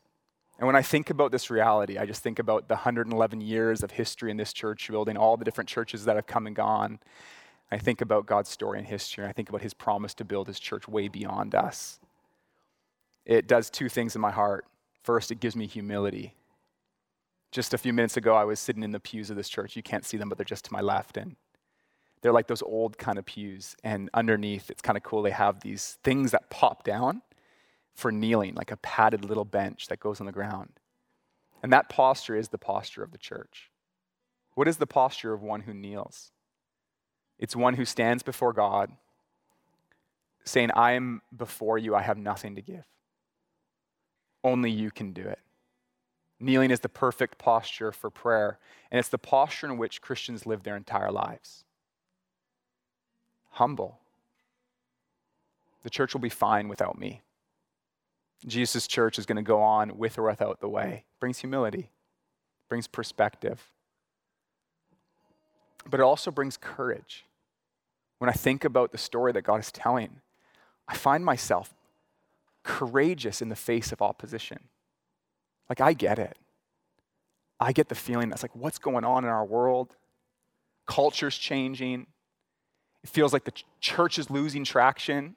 And 0.60 0.68
when 0.68 0.76
I 0.76 0.82
think 0.82 1.10
about 1.10 1.32
this 1.32 1.50
reality, 1.50 1.98
I 1.98 2.06
just 2.06 2.22
think 2.22 2.40
about 2.40 2.68
the 2.68 2.74
111 2.74 3.40
years 3.40 3.84
of 3.84 3.92
history 3.92 4.30
in 4.30 4.36
this 4.36 4.52
church 4.52 4.90
building, 4.90 5.16
all 5.16 5.38
the 5.38 5.46
different 5.46 5.70
churches 5.70 6.04
that 6.04 6.18
have 6.18 6.28
come 6.28 6.46
and 6.46 6.54
gone. 6.54 7.00
I 7.72 7.78
think 7.78 8.02
about 8.02 8.26
God's 8.26 8.50
story 8.50 8.80
and 8.80 8.86
history, 8.86 9.24
and 9.24 9.30
I 9.30 9.32
think 9.32 9.48
about 9.48 9.62
his 9.62 9.74
promise 9.74 10.14
to 10.16 10.26
build 10.26 10.48
his 10.48 10.60
church 10.60 10.90
way 10.90 11.08
beyond 11.08 11.56
us. 11.56 12.02
It 13.26 13.48
does 13.48 13.70
two 13.70 13.88
things 13.88 14.14
in 14.14 14.20
my 14.20 14.32
heart. 14.32 14.66
First, 15.04 15.32
it 15.32 15.40
gives 15.40 15.56
me 15.56 15.66
humility. 15.66 16.36
Just 17.54 17.74
a 17.74 17.78
few 17.78 17.94
minutes 17.94 18.18
ago, 18.18 18.36
I 18.36 18.44
was 18.44 18.60
sitting 18.60 18.84
in 18.84 18.92
the 18.92 19.00
pews 19.00 19.30
of 19.30 19.38
this 19.38 19.48
church. 19.48 19.78
You 19.78 19.84
can't 19.84 20.04
see 20.04 20.18
them, 20.18 20.28
but 20.28 20.38
they're 20.38 20.44
just 20.44 20.66
to 20.66 20.74
my 20.74 20.82
left. 20.82 21.16
And 21.16 21.38
they're 22.22 22.34
like 22.34 22.48
those 22.48 22.62
old 22.62 22.98
kind 22.98 23.18
of 23.18 23.26
pews. 23.26 23.78
And 23.86 24.10
underneath, 24.14 24.70
it's 24.70 24.82
kind 24.82 24.98
of 24.98 25.04
cool. 25.04 25.22
They 25.22 25.32
have 25.32 25.62
these 25.62 25.98
things 26.04 26.32
that 26.32 26.50
pop 26.50 26.84
down 26.84 27.22
for 27.94 28.12
kneeling, 28.12 28.56
like 28.56 28.72
a 28.72 28.78
padded 28.78 29.26
little 29.26 29.46
bench 29.46 29.88
that 29.88 30.00
goes 30.00 30.20
on 30.20 30.26
the 30.26 30.32
ground. 30.32 30.70
And 31.62 31.72
that 31.72 31.90
posture 31.90 32.36
is 32.36 32.50
the 32.50 32.58
posture 32.58 33.04
of 33.04 33.12
the 33.12 33.18
church. 33.18 33.70
What 34.56 34.68
is 34.68 34.78
the 34.78 34.88
posture 34.88 35.34
of 35.34 35.42
one 35.42 35.62
who 35.62 35.74
kneels? 35.74 36.32
It's 37.40 37.56
one 37.56 37.76
who 37.76 37.86
stands 37.86 38.24
before 38.24 38.54
God, 38.54 38.92
saying, 40.44 40.72
I 40.76 40.94
am 40.94 41.22
before 41.36 41.78
you, 41.78 41.96
I 41.96 42.02
have 42.02 42.18
nothing 42.18 42.56
to 42.56 42.62
give. 42.62 42.86
Only 44.44 44.72
you 44.72 44.92
can 44.92 45.14
do 45.14 45.24
it. 45.24 45.40
Kneeling 46.40 46.72
is 46.72 46.80
the 46.80 46.90
perfect 46.90 47.38
posture 47.38 47.92
for 47.92 48.10
prayer, 48.10 48.58
and 48.90 48.98
it's 48.98 49.10
the 49.10 49.20
posture 49.20 49.68
in 49.68 49.78
which 49.78 50.02
Christians 50.02 50.48
live 50.48 50.64
their 50.64 50.76
entire 50.76 51.12
lives. 51.12 51.64
Humble. 53.52 54.00
The 55.84 55.90
church 55.90 56.14
will 56.14 56.22
be 56.22 56.30
fine 56.30 56.68
without 56.68 56.98
me. 56.98 57.22
Jesus' 58.46 58.88
church 58.88 59.20
is 59.20 59.26
going 59.26 59.38
to 59.38 59.42
go 59.42 59.62
on 59.62 59.98
with 59.98 60.18
or 60.18 60.24
without 60.24 60.60
the 60.62 60.70
way. 60.70 61.06
It 61.08 61.20
Brings 61.20 61.40
humility, 61.40 61.90
brings 62.70 62.88
perspective, 62.88 63.72
but 65.90 66.00
it 66.00 66.04
also 66.04 66.32
brings 66.32 66.58
courage 66.58 67.26
when 68.22 68.30
I 68.30 68.34
think 68.34 68.64
about 68.64 68.92
the 68.92 69.00
story 69.00 69.32
that 69.32 69.42
God 69.42 69.60
is 69.60 69.72
telling, 69.72 70.22
I 70.88 70.96
find 70.96 71.26
myself 71.26 71.74
courageous 72.62 73.42
in 73.42 73.50
the 73.50 73.56
face 73.56 73.92
of 73.92 74.00
opposition. 74.00 74.60
Like, 75.68 75.82
I 75.82 75.94
get 75.94 76.20
it. 76.20 76.38
I 77.60 77.72
get 77.72 77.90
the 77.90 77.96
feeling 77.96 78.30
that's 78.30 78.44
like, 78.44 78.56
what's 78.56 78.78
going 78.78 79.06
on 79.06 79.24
in 79.24 79.30
our 79.32 79.44
world? 79.44 79.96
Culture's 80.86 81.36
changing. 81.36 82.06
It 83.04 83.10
feels 83.10 83.34
like 83.34 83.46
the 83.46 83.52
ch- 83.52 83.66
church 83.80 84.20
is 84.20 84.30
losing 84.30 84.64
traction. 84.66 85.36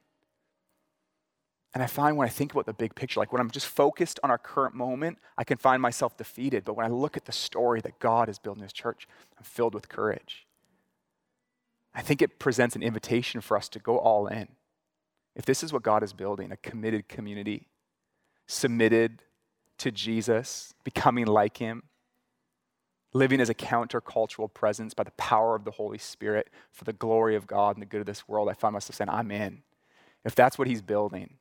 And 1.75 1.83
I 1.83 1.87
find 1.87 2.17
when 2.17 2.27
I 2.27 2.31
think 2.31 2.53
about 2.53 2.67
the 2.67 2.73
big 2.73 2.95
picture, 2.95 3.19
like 3.19 3.33
when 3.33 3.41
I'm 3.41 3.51
just 3.51 3.67
focused 3.67 4.21
on 4.23 4.31
our 4.31 4.39
current 4.39 4.77
moment, 4.77 5.19
I 5.37 5.43
can 5.43 5.59
find 5.59 5.83
myself 5.83 6.17
defeated. 6.17 6.65
But 6.65 6.77
when 6.77 6.87
I 6.87 6.89
look 6.89 7.17
at 7.17 7.25
the 7.25 7.33
story 7.33 7.81
that 7.81 7.99
God 7.99 8.29
is 8.29 8.39
building 8.39 8.63
his 8.63 8.73
church, 8.73 9.09
I'm 9.37 9.43
filled 9.43 9.75
with 9.75 9.89
courage. 9.89 10.47
I 11.93 12.01
think 12.01 12.23
it 12.23 12.39
presents 12.39 12.77
an 12.77 12.83
invitation 12.83 13.41
for 13.41 13.57
us 13.57 13.69
to 13.71 13.81
go 13.81 13.99
all 13.99 14.29
in. 14.29 14.49
If 15.35 15.45
this 15.45 15.65
is 15.65 15.73
what 15.73 15.83
God 15.83 16.05
is 16.05 16.13
building, 16.13 16.53
a 16.53 16.57
committed 16.57 17.09
community, 17.09 17.67
submitted 18.47 19.23
to 19.79 19.91
Jesus, 19.91 20.75
becoming 20.85 21.27
like 21.27 21.57
him, 21.57 21.83
living 23.13 23.41
as 23.41 23.49
a 23.49 23.55
countercultural 23.55 24.53
presence 24.53 24.95
by 24.95 25.03
the 25.03 25.11
power 25.13 25.57
of 25.57 25.65
the 25.65 25.73
Holy 25.73 25.99
Spirit 25.99 26.51
for 26.71 26.85
the 26.85 26.93
glory 26.93 27.35
of 27.35 27.49
God 27.49 27.75
and 27.75 27.83
the 27.83 27.87
good 27.87 28.01
of 28.01 28.07
this 28.07 28.29
world, 28.29 28.49
I 28.49 28.55
find 28.55 28.73
myself 28.73 28.95
saying, 28.95 29.09
I'm 29.09 29.33
in. 29.33 29.63
If 30.25 30.37
that's 30.37 30.57
what 30.57 30.69
He's 30.69 30.83
building, 30.83 31.39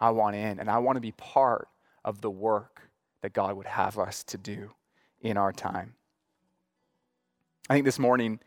I 0.00 0.10
want 0.10 0.36
in. 0.36 0.58
And 0.58 0.70
I 0.70 0.78
want 0.78 0.96
to 0.96 1.00
be 1.00 1.12
part 1.12 1.68
of 2.04 2.20
the 2.20 2.30
work 2.30 2.82
that 3.22 3.32
God 3.32 3.56
would 3.56 3.66
have 3.66 3.98
us 3.98 4.24
to 4.24 4.38
do 4.38 4.70
in 5.20 5.36
our 5.36 5.52
time. 5.52 5.94
I 7.68 7.74
think 7.74 7.84
this 7.84 7.98
morning 7.98 8.40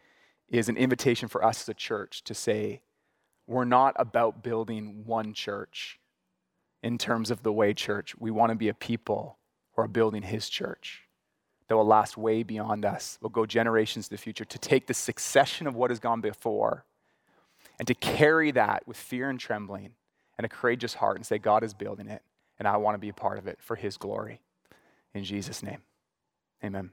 is 0.50 0.68
an 0.68 0.78
invitation 0.78 1.28
for 1.28 1.44
us 1.44 1.62
as 1.62 1.70
a 1.70 1.74
church 1.74 2.24
to 2.26 2.34
say, 2.34 2.82
we're 3.46 3.66
not 3.66 3.96
about 3.98 4.44
building 4.44 5.04
one 5.06 5.34
church 5.34 6.00
in 6.82 6.98
terms 6.98 7.32
of 7.32 7.44
the 7.44 7.54
way 7.54 7.74
church. 7.74 8.16
We 8.18 8.32
want 8.32 8.52
to 8.52 8.56
be 8.58 8.70
a 8.70 8.74
people 8.74 9.38
who 9.74 9.82
are 9.84 9.88
building 9.88 10.24
His 10.24 10.50
church 10.50 11.04
that 11.68 11.76
will 11.76 11.86
last 11.86 12.18
way 12.18 12.44
beyond 12.44 12.86
us, 12.86 13.18
will 13.22 13.30
go 13.30 13.46
generations 13.46 14.06
to 14.06 14.12
the 14.12 14.18
future, 14.18 14.46
to 14.46 14.58
take 14.58 14.88
the 14.88 14.94
succession 14.94 15.68
of 15.68 15.76
what 15.76 15.92
has 15.92 16.00
gone 16.00 16.22
before 16.22 16.86
and 17.80 17.88
to 17.88 17.94
carry 17.96 18.52
that 18.52 18.88
with 18.88 18.98
fear 18.98 19.30
and 19.30 19.40
trembling 19.40 19.94
and 20.38 20.46
a 20.46 20.50
courageous 20.50 20.96
heart 20.96 21.18
and 21.18 21.26
say, 21.26 21.38
God 21.38 21.64
is 21.64 21.74
building 21.74 22.08
it, 22.08 22.22
and 22.60 22.68
I 22.68 22.78
want 22.78 22.96
to 22.96 23.00
be 23.00 23.10
a 23.10 23.14
part 23.14 23.38
of 23.38 23.48
it 23.48 23.60
for 23.62 23.76
His 23.76 23.98
glory. 23.98 24.42
In 25.14 25.24
Jesus' 25.24 25.62
name, 25.62 25.82
amen. 26.64 26.92